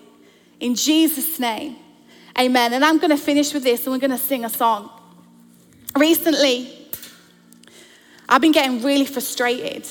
In 0.60 0.76
Jesus' 0.76 1.40
name, 1.40 1.78
amen. 2.38 2.74
And 2.74 2.86
I'm 2.86 3.00
going 3.00 3.10
to 3.10 3.18
finish 3.18 3.56
with 3.56 3.64
this 3.64 3.88
and 3.88 3.92
we're 3.92 4.08
going 4.08 4.12
to 4.12 4.20
sing 4.20 4.46
a 4.46 4.50
song. 4.52 4.92
Recently, 5.98 6.72
I've 8.30 8.42
been 8.42 8.52
getting 8.52 8.84
really 8.84 9.08
frustrated, 9.08 9.88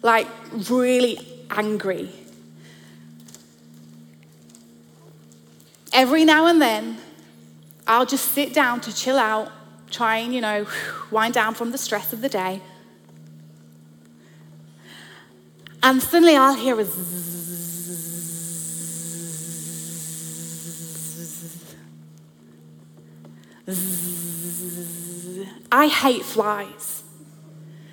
like 0.00 0.28
really 0.70 1.44
angry. 1.50 2.08
Every 5.96 6.26
now 6.26 6.44
and 6.46 6.60
then, 6.60 6.98
I'll 7.86 8.04
just 8.04 8.32
sit 8.32 8.52
down 8.52 8.82
to 8.82 8.94
chill 8.94 9.18
out 9.18 9.50
try 9.90 10.18
and, 10.18 10.34
you 10.34 10.42
know, 10.42 10.66
wind 11.10 11.32
down 11.32 11.54
from 11.54 11.70
the 11.70 11.78
stress 11.78 12.12
of 12.12 12.20
the 12.20 12.28
day. 12.28 12.60
And 15.82 16.02
suddenly 16.02 16.36
I'll 16.36 16.54
hear 16.54 16.78
a 16.78 16.84
hate 25.88 26.24
flies. 26.24 27.02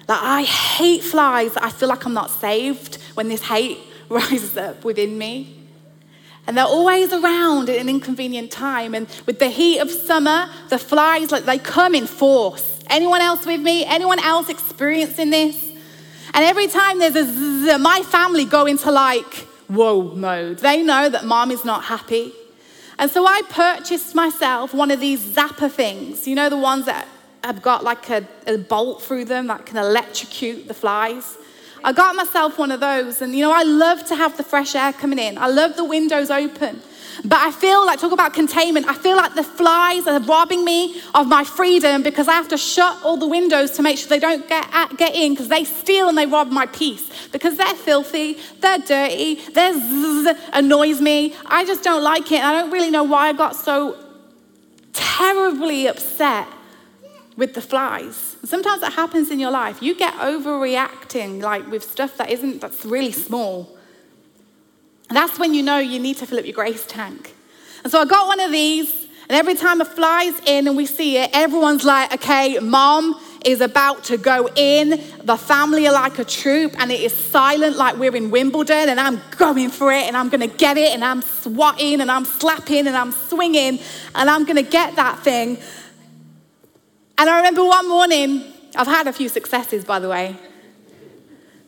Like, 0.07 0.19
I 0.21 0.43
hate 0.43 1.03
flies. 1.03 1.55
I 1.55 1.69
feel 1.69 1.87
like 1.87 2.05
I'm 2.05 2.13
not 2.13 2.29
saved 2.29 2.97
when 3.13 3.29
this 3.29 3.43
hate 3.43 3.79
rises 4.09 4.57
up 4.57 4.83
within 4.83 5.17
me. 5.17 5.62
And 6.45 6.57
they're 6.57 6.65
always 6.65 7.13
around 7.13 7.69
at 7.69 7.77
an 7.77 7.87
inconvenient 7.87 8.51
time. 8.51 8.93
And 8.93 9.07
with 9.25 9.39
the 9.39 9.49
heat 9.49 9.79
of 9.79 9.89
summer, 9.89 10.49
the 10.69 10.77
flies, 10.77 11.31
like 11.31 11.45
they 11.45 11.57
come 11.57 11.95
in 11.95 12.05
force. 12.05 12.81
Anyone 12.89 13.21
else 13.21 13.45
with 13.45 13.61
me? 13.61 13.85
Anyone 13.85 14.19
else 14.19 14.49
experiencing 14.49 15.29
this? 15.29 15.71
And 16.33 16.43
every 16.43 16.67
time 16.67 16.99
there's 16.99 17.15
a 17.15 17.25
zzz, 17.25 17.79
my 17.79 18.01
family 18.01 18.45
go 18.45 18.65
into 18.65 18.91
like, 18.91 19.33
whoa 19.67 20.13
mode. 20.15 20.59
They 20.59 20.83
know 20.83 21.07
that 21.07 21.25
mom 21.25 21.51
is 21.51 21.63
not 21.63 21.85
happy. 21.85 22.33
And 22.99 23.09
so 23.09 23.25
I 23.25 23.41
purchased 23.49 24.13
myself 24.13 24.73
one 24.73 24.91
of 24.91 24.99
these 24.99 25.21
zapper 25.21 25.71
things. 25.71 26.27
You 26.27 26.35
know, 26.35 26.49
the 26.49 26.57
ones 26.57 26.85
that 26.85 27.07
have 27.43 27.61
got 27.61 27.83
like 27.83 28.09
a, 28.09 28.27
a 28.47 28.57
bolt 28.57 29.01
through 29.01 29.25
them 29.25 29.47
that 29.47 29.65
can 29.65 29.77
electrocute 29.77 30.67
the 30.67 30.73
flies. 30.73 31.37
I 31.83 31.91
got 31.91 32.15
myself 32.15 32.57
one 32.57 32.71
of 32.71 32.79
those, 32.79 33.21
and 33.21 33.35
you 33.35 33.41
know, 33.41 33.51
I 33.51 33.63
love 33.63 34.05
to 34.07 34.15
have 34.15 34.37
the 34.37 34.43
fresh 34.43 34.73
air 34.75 34.93
coming 34.93 35.19
in. 35.19 35.37
I 35.37 35.47
love 35.47 35.75
the 35.75 35.83
windows 35.83 36.29
open. 36.29 36.81
But 37.25 37.39
I 37.39 37.51
feel 37.51 37.85
like, 37.85 37.99
talk 37.99 38.11
about 38.11 38.33
containment, 38.33 38.87
I 38.87 38.95
feel 38.95 39.15
like 39.15 39.35
the 39.35 39.43
flies 39.43 40.07
are 40.07 40.19
robbing 40.19 40.65
me 40.65 41.01
of 41.13 41.27
my 41.27 41.43
freedom 41.43 42.01
because 42.01 42.27
I 42.27 42.33
have 42.33 42.47
to 42.49 42.57
shut 42.57 42.97
all 43.03 43.17
the 43.17 43.27
windows 43.27 43.71
to 43.71 43.83
make 43.83 43.97
sure 43.97 44.07
they 44.07 44.19
don't 44.19 44.47
get, 44.47 44.67
at, 44.73 44.97
get 44.97 45.13
in 45.13 45.33
because 45.33 45.47
they 45.47 45.63
steal 45.63 46.09
and 46.09 46.17
they 46.17 46.25
rob 46.25 46.49
my 46.49 46.65
peace. 46.65 47.09
Because 47.31 47.57
they're 47.57 47.75
filthy, 47.75 48.37
they're 48.59 48.79
dirty, 48.79 49.35
their 49.51 49.73
zzz 49.73 50.39
annoys 50.53 51.01
me. 51.01 51.35
I 51.45 51.65
just 51.65 51.83
don't 51.83 52.03
like 52.03 52.31
it. 52.31 52.43
I 52.43 52.51
don't 52.53 52.71
really 52.71 52.89
know 52.89 53.03
why 53.03 53.29
I 53.29 53.33
got 53.33 53.55
so 53.55 53.97
terribly 54.93 55.87
upset 55.87 56.47
with 57.37 57.53
the 57.53 57.61
flies. 57.61 58.32
Sometimes 58.49 58.81
that 58.81 58.93
happens 58.93 59.31
in 59.31 59.39
your 59.39 59.51
life. 59.51 59.81
You 59.81 59.95
get 59.95 60.13
overreacting, 60.15 61.41
like 61.41 61.69
with 61.69 61.83
stuff 61.83 62.17
that 62.17 62.29
isn't, 62.29 62.61
that's 62.61 62.85
really 62.85 63.11
small. 63.11 63.77
And 65.09 65.17
that's 65.17 65.37
when 65.39 65.53
you 65.53 65.63
know 65.63 65.77
you 65.77 65.99
need 65.99 66.17
to 66.17 66.25
fill 66.25 66.39
up 66.39 66.45
your 66.45 66.53
grace 66.53 66.85
tank. 66.87 67.35
And 67.83 67.91
so 67.91 67.99
I 67.99 68.05
got 68.05 68.27
one 68.27 68.39
of 68.39 68.51
these, 68.51 69.07
and 69.29 69.37
every 69.37 69.55
time 69.55 69.81
it 69.81 69.87
flies 69.87 70.39
in 70.45 70.67
and 70.67 70.77
we 70.77 70.85
see 70.85 71.17
it, 71.17 71.29
everyone's 71.33 71.83
like, 71.83 72.13
okay, 72.13 72.59
mom 72.59 73.19
is 73.45 73.59
about 73.59 74.05
to 74.05 74.17
go 74.17 74.49
in. 74.55 75.01
The 75.23 75.37
family 75.37 75.85
are 75.87 75.93
like 75.93 76.17
a 76.19 76.23
troop, 76.23 76.73
and 76.79 76.91
it 76.91 77.01
is 77.01 77.13
silent 77.13 77.75
like 77.75 77.97
we're 77.97 78.15
in 78.15 78.31
Wimbledon, 78.31 78.89
and 78.89 78.99
I'm 78.99 79.21
going 79.37 79.69
for 79.69 79.91
it, 79.91 80.03
and 80.03 80.15
I'm 80.15 80.29
gonna 80.29 80.47
get 80.47 80.77
it, 80.77 80.93
and 80.93 81.03
I'm 81.03 81.21
swatting, 81.21 81.99
and 81.99 82.09
I'm 82.09 82.25
slapping, 82.25 82.87
and 82.87 82.95
I'm 82.95 83.11
swinging, 83.11 83.79
and 84.15 84.29
I'm 84.29 84.45
gonna 84.45 84.63
get 84.63 84.95
that 84.95 85.19
thing. 85.19 85.57
And 87.23 87.29
I 87.29 87.37
remember 87.37 87.63
one 87.63 87.87
morning, 87.87 88.43
I've 88.75 88.85
had 88.85 89.07
a 89.07 89.13
few 89.13 89.29
successes, 89.29 89.85
by 89.85 89.99
the 89.99 90.09
way. 90.09 90.35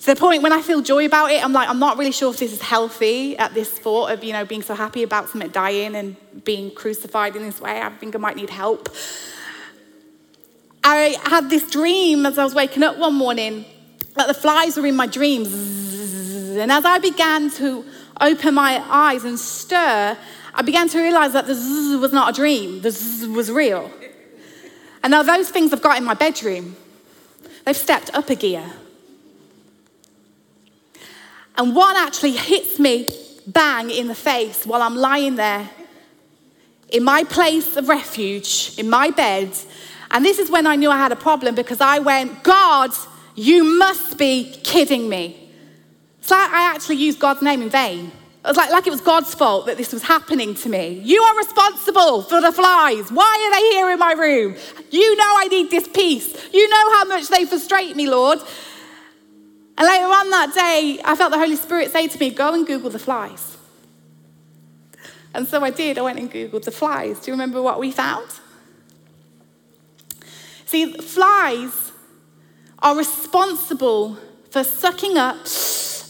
To 0.02 0.06
the 0.08 0.18
point 0.18 0.44
when 0.44 0.52
I 0.52 0.62
feel 0.62 0.82
joy 0.82 1.06
about 1.06 1.32
it, 1.32 1.42
I'm 1.42 1.54
like, 1.54 1.70
I'm 1.70 1.80
not 1.80 1.98
really 1.98 2.12
sure 2.12 2.34
if 2.34 2.40
this 2.40 2.52
is 2.52 2.62
healthy 2.62 3.38
at 3.38 3.54
this 3.54 3.70
thought 3.70 4.12
of, 4.12 4.22
you 4.22 4.34
know, 4.34 4.44
being 4.44 4.62
so 4.62 4.76
happy 4.76 5.02
about 5.02 5.30
something 5.30 5.50
dying 5.52 5.96
and 5.96 6.18
being 6.44 6.72
crucified 6.72 7.38
in 7.38 7.44
this 7.44 7.62
way. 7.62 7.80
I 7.80 7.90
think 7.92 8.16
I 8.16 8.18
might 8.18 8.36
need 8.36 8.50
help. 8.50 8.94
I 10.84 11.16
had 11.24 11.50
this 11.50 11.70
dream 11.72 12.26
as 12.26 12.38
I 12.38 12.44
was 12.44 12.54
waking 12.54 12.84
up 12.84 12.98
one 12.98 13.14
morning 13.14 13.64
that 14.16 14.28
the 14.28 14.34
flies 14.34 14.76
were 14.76 14.86
in 14.86 14.98
my 14.98 15.08
dreams. 15.08 15.54
And 16.58 16.70
as 16.70 16.84
I 16.84 17.00
began 17.00 17.50
to 17.52 17.86
open 18.20 18.56
my 18.56 18.84
eyes 18.90 19.24
and 19.24 19.40
stir, 19.40 20.18
I 20.54 20.62
began 20.64 20.90
to 20.90 21.00
realize 21.00 21.32
that 21.32 21.48
the 21.48 21.56
zzz 21.56 21.96
was 21.96 22.12
not 22.12 22.32
a 22.32 22.34
dream, 22.36 22.82
the 22.82 22.92
zzz 22.92 23.30
was 23.30 23.50
real. 23.50 23.90
And 25.06 25.12
now 25.12 25.22
those 25.22 25.52
things 25.52 25.72
I've 25.72 25.84
got 25.84 26.00
in 26.00 26.04
my 26.04 26.16
bedroom, 26.16 26.76
they've 27.64 27.78
stepped 27.78 28.12
up 28.16 28.28
a 28.32 28.36
gear. 28.36 28.74
And 31.56 31.76
one 31.76 31.96
actually 31.96 32.32
hits 32.32 32.80
me 32.80 33.08
bang 33.46 33.92
in 33.92 34.08
the 34.08 34.16
face 34.16 34.66
while 34.66 34.82
I'm 34.82 34.96
lying 34.96 35.36
there 35.36 35.70
in 36.90 37.04
my 37.04 37.24
place 37.24 37.78
of 37.78 37.88
refuge, 37.88 38.74
in 38.80 38.90
my 38.90 39.12
bed. 39.12 39.56
And 40.10 40.26
this 40.26 40.40
is 40.40 40.50
when 40.50 40.66
I 40.66 40.76
knew 40.76 40.90
I 40.90 40.98
had 40.98 41.12
a 41.12 41.16
problem 41.16 41.54
because 41.54 41.82
I 41.82 42.00
went, 42.00 42.44
God, 42.44 42.90
you 43.36 43.64
must 43.78 44.18
be 44.18 44.60
kidding 44.64 45.08
me. 45.08 45.52
So 46.22 46.36
I 46.36 46.72
actually 46.74 46.96
used 46.96 47.20
God's 47.20 47.44
name 47.44 47.62
in 47.62 47.70
vain. 47.70 48.12
It 48.46 48.50
was 48.50 48.58
like, 48.58 48.70
like 48.70 48.86
it 48.86 48.92
was 48.92 49.02
God's 49.02 49.34
fault 49.34 49.66
that 49.66 49.76
this 49.76 49.92
was 49.92 50.04
happening 50.04 50.54
to 50.54 50.70
me. 50.70 51.02
You 51.04 51.20
are 51.20 51.36
responsible 51.36 52.22
for 52.22 52.42
the 52.42 52.52
flies. 52.52 53.12
Why 53.12 53.50
are 53.50 53.60
they 53.60 53.76
here 53.76 53.90
in 53.90 53.98
my 53.98 54.12
room? 54.12 54.56
You 54.92 55.16
know 55.16 55.34
I 55.40 55.48
need 55.48 55.72
this 55.72 55.88
peace. 55.88 56.32
You 56.54 56.70
know 56.70 56.94
how 56.94 57.06
much 57.06 57.28
they 57.30 57.46
frustrate 57.46 57.96
me, 57.96 58.08
Lord. 58.08 58.38
And 59.80 59.88
later 59.88 60.06
on 60.06 60.30
that 60.30 60.54
day, 60.54 61.02
I 61.04 61.16
felt 61.16 61.32
the 61.32 61.40
Holy 61.40 61.56
Spirit 61.56 61.92
say 61.92 62.08
to 62.08 62.20
me, 62.20 62.30
Go 62.30 62.54
and 62.54 62.68
Google 62.68 62.92
the 62.92 63.00
flies. 63.00 63.58
And 65.34 65.48
so 65.48 65.64
I 65.64 65.72
did. 65.72 65.98
I 65.98 66.02
went 66.02 66.20
and 66.20 66.32
Googled 66.32 66.66
the 66.66 66.72
flies. 66.72 67.20
Do 67.22 67.32
you 67.32 67.34
remember 67.34 67.64
what 67.64 67.80
we 67.80 67.92
found? 67.92 68.30
See, 70.68 70.94
flies 70.94 71.92
are 72.78 72.96
responsible 72.96 74.20
for 74.52 74.64
sucking 74.64 75.18
up 75.18 75.48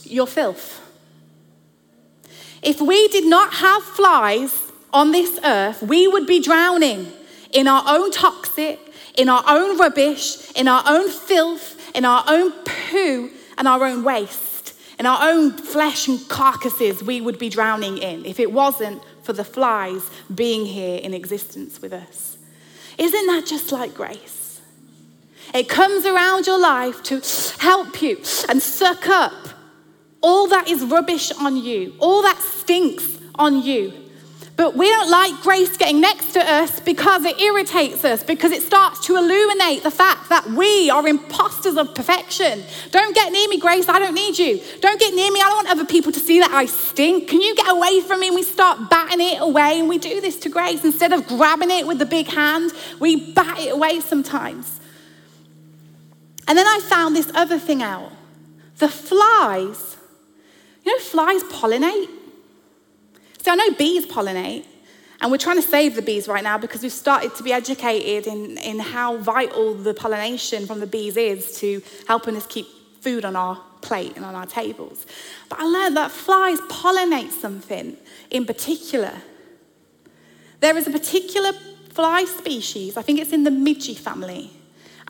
your 0.03 0.27
filth. 0.27 0.84
If 2.65 2.81
we 2.81 3.07
did 3.09 3.25
not 3.25 3.53
have 3.53 3.83
flies 3.83 4.71
on 4.91 5.11
this 5.11 5.39
earth, 5.43 5.83
we 5.83 6.07
would 6.07 6.25
be 6.25 6.39
drowning 6.41 7.13
in 7.53 7.67
our 7.67 7.83
own 7.85 8.09
toxic, 8.09 8.79
in 9.15 9.29
our 9.29 9.43
own 9.47 9.77
rubbish, 9.77 10.51
in 10.53 10.67
our 10.67 10.83
own 10.87 11.09
filth, 11.09 11.95
in 11.95 12.05
our 12.05 12.23
own 12.27 12.51
poo, 12.65 13.29
and 13.59 13.67
our 13.67 13.85
own 13.85 14.03
waste, 14.03 14.73
in 14.97 15.05
our 15.05 15.29
own 15.29 15.51
flesh 15.51 16.07
and 16.07 16.27
carcasses, 16.27 17.03
we 17.03 17.21
would 17.21 17.37
be 17.37 17.49
drowning 17.49 17.99
in 17.99 18.25
if 18.25 18.39
it 18.39 18.51
wasn't 18.51 19.01
for 19.21 19.33
the 19.33 19.43
flies 19.43 20.09
being 20.33 20.65
here 20.65 20.99
in 20.99 21.13
existence 21.13 21.81
with 21.81 21.93
us. 21.93 22.37
Isn't 22.97 23.27
that 23.27 23.45
just 23.45 23.71
like 23.71 23.93
grace? 23.93 24.59
It 25.53 25.69
comes 25.69 26.05
around 26.05 26.47
your 26.47 26.59
life 26.59 27.03
to 27.03 27.21
help 27.59 28.01
you 28.01 28.17
and 28.49 28.61
suck 28.61 29.07
up 29.07 29.33
all 30.25 30.47
that 30.47 30.67
is 30.67 30.83
rubbish 30.83 31.31
on 31.33 31.55
you, 31.55 31.93
all 31.99 32.23
that 32.23 32.41
stinks 32.41 33.19
on 33.35 33.61
you. 33.61 33.93
But 34.57 34.75
we 34.75 34.89
don't 34.89 35.11
like 35.11 35.39
grace 35.41 35.77
getting 35.77 36.01
next 36.01 36.33
to 36.33 36.39
us 36.39 36.79
because 36.79 37.25
it 37.25 37.39
irritates 37.39 38.03
us, 38.03 38.23
because 38.23 38.51
it 38.51 38.63
starts 38.63 39.05
to 39.05 39.17
illuminate 39.17 39.83
the 39.83 39.91
fact 39.91 40.29
that 40.29 40.47
we 40.47 40.89
are 40.89 41.07
imposters 41.07 41.77
of 41.77 41.93
perfection. 41.93 42.63
Don't 42.89 43.13
get 43.13 43.31
near 43.33 43.47
me, 43.49 43.59
grace. 43.59 43.87
I 43.87 43.99
don't 43.99 44.15
need 44.15 44.39
you. 44.39 44.59
Don't 44.79 44.99
get 44.99 45.13
near 45.13 45.29
me. 45.31 45.41
I 45.41 45.43
don't 45.43 45.57
want 45.57 45.69
other 45.69 45.85
people 45.85 46.11
to 46.13 46.19
see 46.19 46.39
that 46.39 46.51
I 46.51 46.65
stink. 46.65 47.27
Can 47.27 47.41
you 47.41 47.53
get 47.53 47.69
away 47.69 47.99
from 47.99 48.21
me? 48.21 48.27
And 48.27 48.35
we 48.35 48.43
start 48.43 48.89
batting 48.89 49.21
it 49.21 49.39
away. 49.41 49.79
And 49.79 49.87
we 49.87 49.99
do 49.99 50.21
this 50.21 50.39
to 50.39 50.49
grace. 50.49 50.83
Instead 50.83 51.13
of 51.13 51.27
grabbing 51.27 51.69
it 51.69 51.85
with 51.85 51.99
the 51.99 52.05
big 52.05 52.27
hand, 52.27 52.71
we 52.99 53.33
bat 53.33 53.59
it 53.59 53.73
away 53.73 53.99
sometimes. 53.99 54.79
And 56.47 56.57
then 56.57 56.65
I 56.65 56.79
found 56.79 57.15
this 57.15 57.29
other 57.35 57.59
thing 57.59 57.83
out 57.83 58.11
the 58.77 58.89
flies 58.89 59.94
you 60.85 60.95
know, 60.95 61.03
flies 61.03 61.43
pollinate. 61.43 62.09
So 63.41 63.51
I 63.51 63.55
know 63.55 63.71
bees 63.71 64.05
pollinate, 64.05 64.65
and 65.21 65.31
we're 65.31 65.37
trying 65.37 65.61
to 65.61 65.67
save 65.67 65.95
the 65.95 66.01
bees 66.01 66.27
right 66.27 66.43
now 66.43 66.57
because 66.57 66.81
we've 66.81 66.91
started 66.91 67.35
to 67.35 67.43
be 67.43 67.53
educated 67.53 68.27
in, 68.27 68.57
in 68.57 68.79
how 68.79 69.17
vital 69.17 69.73
the 69.73 69.93
pollination 69.93 70.67
from 70.67 70.79
the 70.79 70.87
bees 70.87 71.17
is 71.17 71.57
to 71.59 71.81
helping 72.07 72.35
us 72.35 72.45
keep 72.45 72.67
food 73.01 73.23
on 73.25 73.35
our 73.35 73.61
plate 73.81 74.13
and 74.15 74.25
on 74.25 74.35
our 74.35 74.45
tables. 74.45 75.05
But 75.49 75.59
I 75.59 75.63
learned 75.63 75.97
that 75.97 76.11
flies 76.11 76.59
pollinate 76.61 77.31
something 77.31 77.97
in 78.31 78.45
particular. 78.45 79.13
There 80.59 80.75
is 80.75 80.87
a 80.87 80.91
particular 80.91 81.53
fly 81.91 82.25
species, 82.25 82.97
I 82.97 83.03
think 83.03 83.19
it's 83.19 83.31
in 83.31 83.43
the 83.43 83.51
Midgey 83.51 83.97
family, 83.97 84.51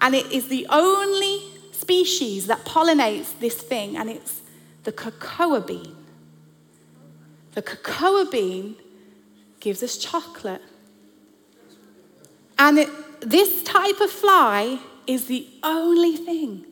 and 0.01 0.13
it 0.13 0.31
is 0.31 0.49
the 0.49 0.67
only 0.69 1.41
species 1.71 2.47
that 2.47 2.63
pollinates 2.65 3.39
this 3.39 3.55
thing, 3.55 3.97
and 3.97 4.09
it's 4.09 4.41
the 4.85 4.91
cocoa 4.91 5.59
bean. 5.59 5.95
The 7.53 7.61
cocoa 7.61 8.29
bean 8.29 8.75
gives 9.59 9.83
us 9.83 9.97
chocolate. 9.97 10.61
And 12.57 12.79
it, 12.79 12.89
this 13.21 13.63
type 13.63 13.99
of 13.99 14.09
fly 14.09 14.79
is 15.07 15.25
the 15.25 15.47
only 15.63 16.15
thing 16.15 16.65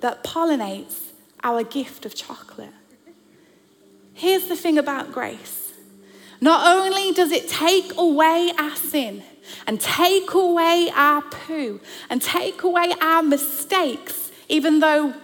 that 0.00 0.22
pollinates 0.22 1.10
our 1.42 1.64
gift 1.64 2.06
of 2.06 2.14
chocolate. 2.14 2.72
Here's 4.12 4.46
the 4.46 4.56
thing 4.56 4.78
about 4.78 5.10
grace 5.12 5.72
not 6.40 6.66
only 6.76 7.12
does 7.12 7.32
it 7.32 7.48
take 7.48 7.96
away 7.96 8.52
our 8.58 8.76
sin 8.76 9.22
and 9.66 9.80
take 9.80 10.34
away 10.34 10.90
our 10.94 11.22
poo 11.22 11.80
and 12.10 12.20
take 12.20 12.62
away 12.62 12.92
our 13.00 13.22
mistakes, 13.22 14.30
even 14.48 14.80
though 14.80 15.14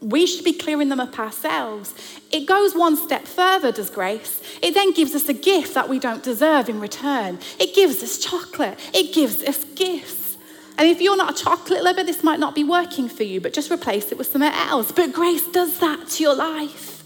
we 0.00 0.26
should 0.26 0.44
be 0.44 0.52
clearing 0.52 0.88
them 0.88 1.00
up 1.00 1.18
ourselves. 1.18 1.94
It 2.30 2.46
goes 2.46 2.74
one 2.74 2.96
step 2.96 3.26
further, 3.26 3.70
does 3.70 3.90
grace. 3.90 4.42
It 4.62 4.74
then 4.74 4.92
gives 4.92 5.14
us 5.14 5.28
a 5.28 5.34
gift 5.34 5.74
that 5.74 5.88
we 5.88 5.98
don't 5.98 6.22
deserve 6.22 6.68
in 6.68 6.80
return. 6.80 7.38
It 7.58 7.74
gives 7.74 8.02
us 8.02 8.18
chocolate, 8.18 8.78
it 8.94 9.14
gives 9.14 9.42
us 9.42 9.64
gifts. 9.64 10.36
And 10.78 10.88
if 10.88 11.02
you're 11.02 11.16
not 11.16 11.38
a 11.38 11.44
chocolate 11.44 11.84
lover, 11.84 12.02
this 12.02 12.24
might 12.24 12.40
not 12.40 12.54
be 12.54 12.64
working 12.64 13.08
for 13.10 13.22
you, 13.22 13.40
but 13.40 13.52
just 13.52 13.70
replace 13.70 14.12
it 14.12 14.16
with 14.18 14.28
something 14.28 14.50
else. 14.50 14.90
But 14.92 15.12
grace 15.12 15.46
does 15.46 15.78
that 15.80 16.08
to 16.08 16.22
your 16.22 16.34
life. 16.34 17.04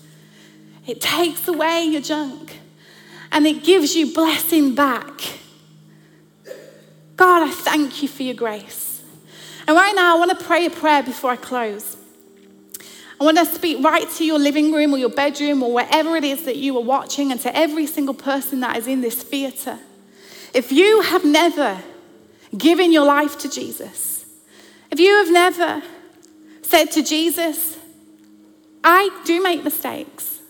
It 0.87 1.01
takes 1.01 1.49
away 1.49 1.85
your 1.85 2.03
junk 2.03 2.59
and 3.33 3.47
it 3.47 3.65
gives 3.65 3.97
you 3.97 4.15
blessing 4.15 4.77
back. 4.77 5.21
God, 7.17 7.49
I 7.49 7.51
thank 7.51 8.03
you 8.03 8.09
for 8.09 8.23
your 8.23 8.35
grace. 8.35 9.03
And 9.67 9.77
right 9.77 9.95
now, 9.95 10.15
I 10.15 10.19
want 10.19 10.39
to 10.39 10.45
pray 10.45 10.67
a 10.67 10.71
prayer 10.71 11.03
before 11.03 11.31
I 11.31 11.37
close. 11.37 11.94
I 13.25 13.33
want 13.33 13.39
to 13.39 13.47
speak 13.47 13.83
right 13.83 14.07
to 14.17 14.25
your 14.27 14.39
living 14.39 14.71
room 14.71 14.93
or 14.93 14.99
your 14.99 15.09
bedroom 15.09 15.63
or 15.63 15.73
wherever 15.73 16.15
it 16.15 16.25
is 16.25 16.45
that 16.45 16.57
you 16.57 16.77
are 16.77 16.83
watching 16.83 17.33
and 17.33 17.41
to 17.41 17.57
every 17.57 17.87
single 17.87 18.13
person 18.13 18.61
that 18.61 18.77
is 18.77 18.87
in 18.87 19.01
this 19.01 19.23
theatre. 19.23 19.79
If 20.53 20.71
you 20.71 21.01
have 21.01 21.25
never 21.25 21.83
given 22.55 22.93
your 22.93 23.07
life 23.07 23.39
to 23.39 23.49
Jesus, 23.49 24.27
if 24.91 25.01
you 25.01 25.11
have 25.11 25.31
never 25.33 25.83
said 26.61 26.91
to 26.93 27.03
Jesus, 27.03 27.79
I 28.85 29.09
do 29.25 29.43
make 29.43 29.65
mistakes. 29.65 30.41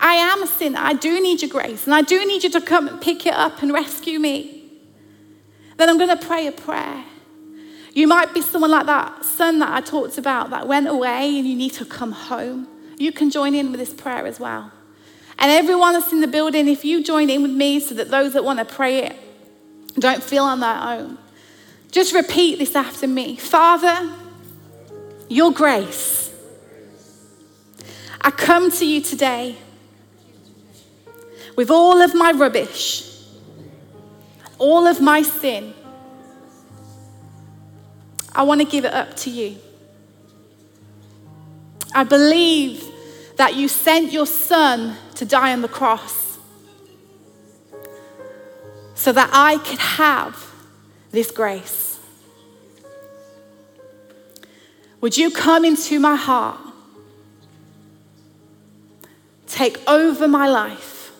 I 0.00 0.14
am 0.14 0.42
a 0.42 0.48
sinner. 0.48 0.80
I 0.80 0.94
do 0.94 1.22
need 1.22 1.40
your 1.40 1.50
grace. 1.52 1.86
And 1.86 1.94
I 1.94 2.02
do 2.02 2.26
need 2.26 2.42
you 2.42 2.50
to 2.50 2.60
come 2.60 2.88
and 2.88 3.00
pick 3.00 3.26
it 3.26 3.34
up 3.34 3.62
and 3.62 3.72
rescue 3.72 4.18
me. 4.18 4.72
Then 5.76 5.88
I'm 5.88 5.98
going 5.98 6.18
to 6.18 6.26
pray 6.26 6.48
a 6.48 6.52
prayer. 6.52 7.04
You 7.94 8.08
might 8.08 8.32
be 8.32 8.40
someone 8.40 8.70
like 8.70 8.86
that 8.86 9.24
son 9.24 9.58
that 9.58 9.70
I 9.70 9.80
talked 9.80 10.16
about 10.16 10.50
that 10.50 10.66
went 10.66 10.88
away 10.88 11.38
and 11.38 11.46
you 11.46 11.54
need 11.54 11.74
to 11.74 11.84
come 11.84 12.12
home. 12.12 12.66
You 12.98 13.12
can 13.12 13.30
join 13.30 13.54
in 13.54 13.70
with 13.70 13.80
this 13.80 13.92
prayer 13.92 14.26
as 14.26 14.40
well. 14.40 14.70
And 15.38 15.50
everyone 15.50 15.94
that's 15.94 16.12
in 16.12 16.20
the 16.20 16.26
building, 16.26 16.68
if 16.68 16.84
you 16.84 17.02
join 17.02 17.28
in 17.28 17.42
with 17.42 17.50
me 17.50 17.80
so 17.80 17.94
that 17.96 18.10
those 18.10 18.32
that 18.32 18.44
want 18.44 18.60
to 18.60 18.64
pray 18.64 18.98
it 19.00 19.16
don't 19.98 20.22
feel 20.22 20.44
on 20.44 20.60
their 20.60 20.76
own, 20.76 21.18
just 21.90 22.14
repeat 22.14 22.58
this 22.58 22.74
after 22.74 23.06
me 23.06 23.36
Father, 23.36 24.14
your 25.28 25.52
grace. 25.52 26.32
I 28.20 28.30
come 28.30 28.70
to 28.70 28.86
you 28.86 29.00
today 29.00 29.56
with 31.56 31.70
all 31.70 32.00
of 32.00 32.14
my 32.14 32.32
rubbish, 32.32 33.20
all 34.58 34.86
of 34.86 35.00
my 35.00 35.22
sin. 35.22 35.74
I 38.34 38.42
want 38.44 38.60
to 38.60 38.66
give 38.66 38.84
it 38.84 38.92
up 38.92 39.14
to 39.18 39.30
you. 39.30 39.58
I 41.94 42.04
believe 42.04 42.84
that 43.36 43.54
you 43.54 43.68
sent 43.68 44.12
your 44.12 44.26
son 44.26 44.96
to 45.16 45.24
die 45.24 45.52
on 45.52 45.62
the 45.62 45.68
cross 45.68 46.38
so 48.94 49.12
that 49.12 49.30
I 49.32 49.58
could 49.58 49.78
have 49.78 50.50
this 51.10 51.30
grace. 51.30 51.98
Would 55.00 55.16
you 55.16 55.30
come 55.30 55.64
into 55.64 55.98
my 55.98 56.14
heart? 56.14 56.60
Take 59.46 59.78
over 59.88 60.26
my 60.28 60.48
life. 60.48 61.12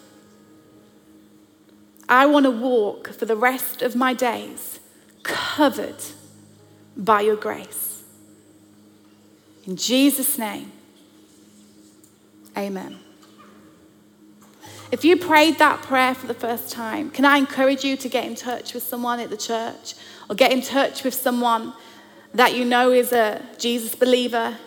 I 2.09 2.27
want 2.27 2.45
to 2.45 2.51
walk 2.51 3.09
for 3.13 3.27
the 3.27 3.37
rest 3.37 3.83
of 3.83 3.97
my 3.97 4.15
days 4.15 4.81
covered 5.23 6.03
by 6.97 7.21
your 7.23 7.37
grace. 7.37 8.03
In 9.67 9.77
Jesus' 9.77 10.39
name, 10.39 10.73
amen. 12.57 12.99
If 14.91 15.07
you 15.07 15.17
prayed 15.17 15.59
that 15.59 15.81
prayer 15.81 16.15
for 16.15 16.27
the 16.27 16.35
first 16.35 16.71
time, 16.71 17.11
can 17.11 17.25
I 17.25 17.39
encourage 17.39 17.83
you 17.83 17.97
to 17.97 18.09
get 18.09 18.27
in 18.27 18.35
touch 18.35 18.75
with 18.75 18.83
someone 18.83 19.21
at 19.21 19.31
the 19.31 19.39
church 19.39 19.95
or 20.29 20.37
get 20.37 20.53
in 20.53 20.61
touch 20.61 21.03
with 21.03 21.15
someone 21.15 21.73
that 22.35 22.55
you 22.55 22.65
know 22.67 22.91
is 22.91 23.13
a 23.13 23.41
Jesus 23.59 23.95
believer? 23.95 24.59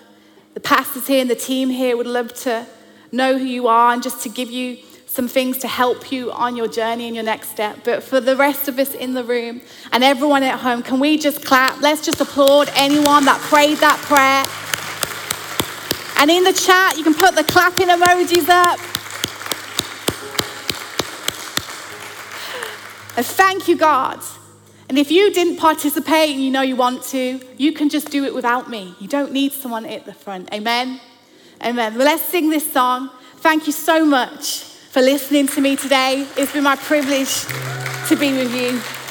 The 0.55 0.61
pastors 0.61 1.05
here 1.05 1.21
and 1.21 1.30
the 1.30 1.36
team 1.36 1.69
here 1.69 1.95
would 1.95 2.07
love 2.07 2.34
to 2.41 2.65
know 3.11 3.38
who 3.38 3.45
you 3.45 3.67
are 3.67 3.93
and 3.93 4.01
just 4.01 4.23
to 4.23 4.30
give 4.30 4.49
you 4.49 4.78
some 5.16 5.30
things 5.30 5.57
to 5.59 5.68
help 5.68 6.11
you 6.11 6.30
on 6.34 6.57
your 6.57 6.68
journey 6.68 7.05
and 7.05 7.16
your 7.16 7.24
next 7.24 7.49
step. 7.49 7.80
But 7.86 8.03
for 8.03 8.20
the 8.20 8.36
rest 8.36 8.68
of 8.68 8.78
us 8.78 8.93
in 8.93 9.13
the 9.13 9.24
room 9.24 9.61
and 9.93 10.03
everyone 10.03 10.43
at 10.43 10.59
home, 10.59 10.84
can 10.84 10.99
we 10.99 11.18
just 11.18 11.43
clap? 11.43 11.82
Let's 11.82 12.05
just 12.05 12.20
applaud 12.20 12.70
anyone 12.76 13.24
that 13.24 13.39
prayed 13.39 13.78
that 13.78 13.97
prayer. 13.99 14.43
And 16.22 16.30
in 16.30 16.43
the 16.43 16.51
chat, 16.51 16.97
you 16.97 17.03
can 17.03 17.13
put 17.13 17.34
the 17.34 17.45
clapping 17.45 17.88
emojis 17.88 18.49
up. 18.49 18.78
And 23.18 23.26
thank 23.26 23.70
you, 23.70 23.78
God. 23.78 24.20
And 24.89 24.97
if 24.97 25.11
you 25.11 25.32
didn't 25.32 25.55
participate 25.55 26.32
and 26.32 26.43
you 26.43 26.51
know 26.51 26.61
you 26.61 26.76
want 26.76 27.03
to, 27.05 27.39
you 27.57 27.72
can 27.72 27.88
just 27.88 28.11
do 28.11 28.26
it 28.26 28.36
without 28.36 28.70
me. 28.70 28.93
You 28.99 29.07
don't 29.07 29.32
need 29.32 29.53
someone 29.53 29.86
at 29.86 30.05
the 30.05 30.13
front. 30.13 30.53
Amen? 30.53 30.99
Amen. 31.63 31.95
Well, 31.95 32.05
let's 32.05 32.24
sing 32.24 32.49
this 32.49 32.70
song. 32.70 33.09
Thank 33.38 33.66
you 33.66 33.74
so 33.74 34.05
much 34.05 34.74
for 34.95 35.01
listening 35.01 35.45
to 35.45 35.59
me 35.59 35.75
today. 35.75 36.25
It's 36.37 36.53
been 36.53 36.63
my 36.63 36.77
privilege 36.77 37.43
to 38.07 38.15
be 38.15 38.31
with 38.31 38.55
you. 38.55 39.05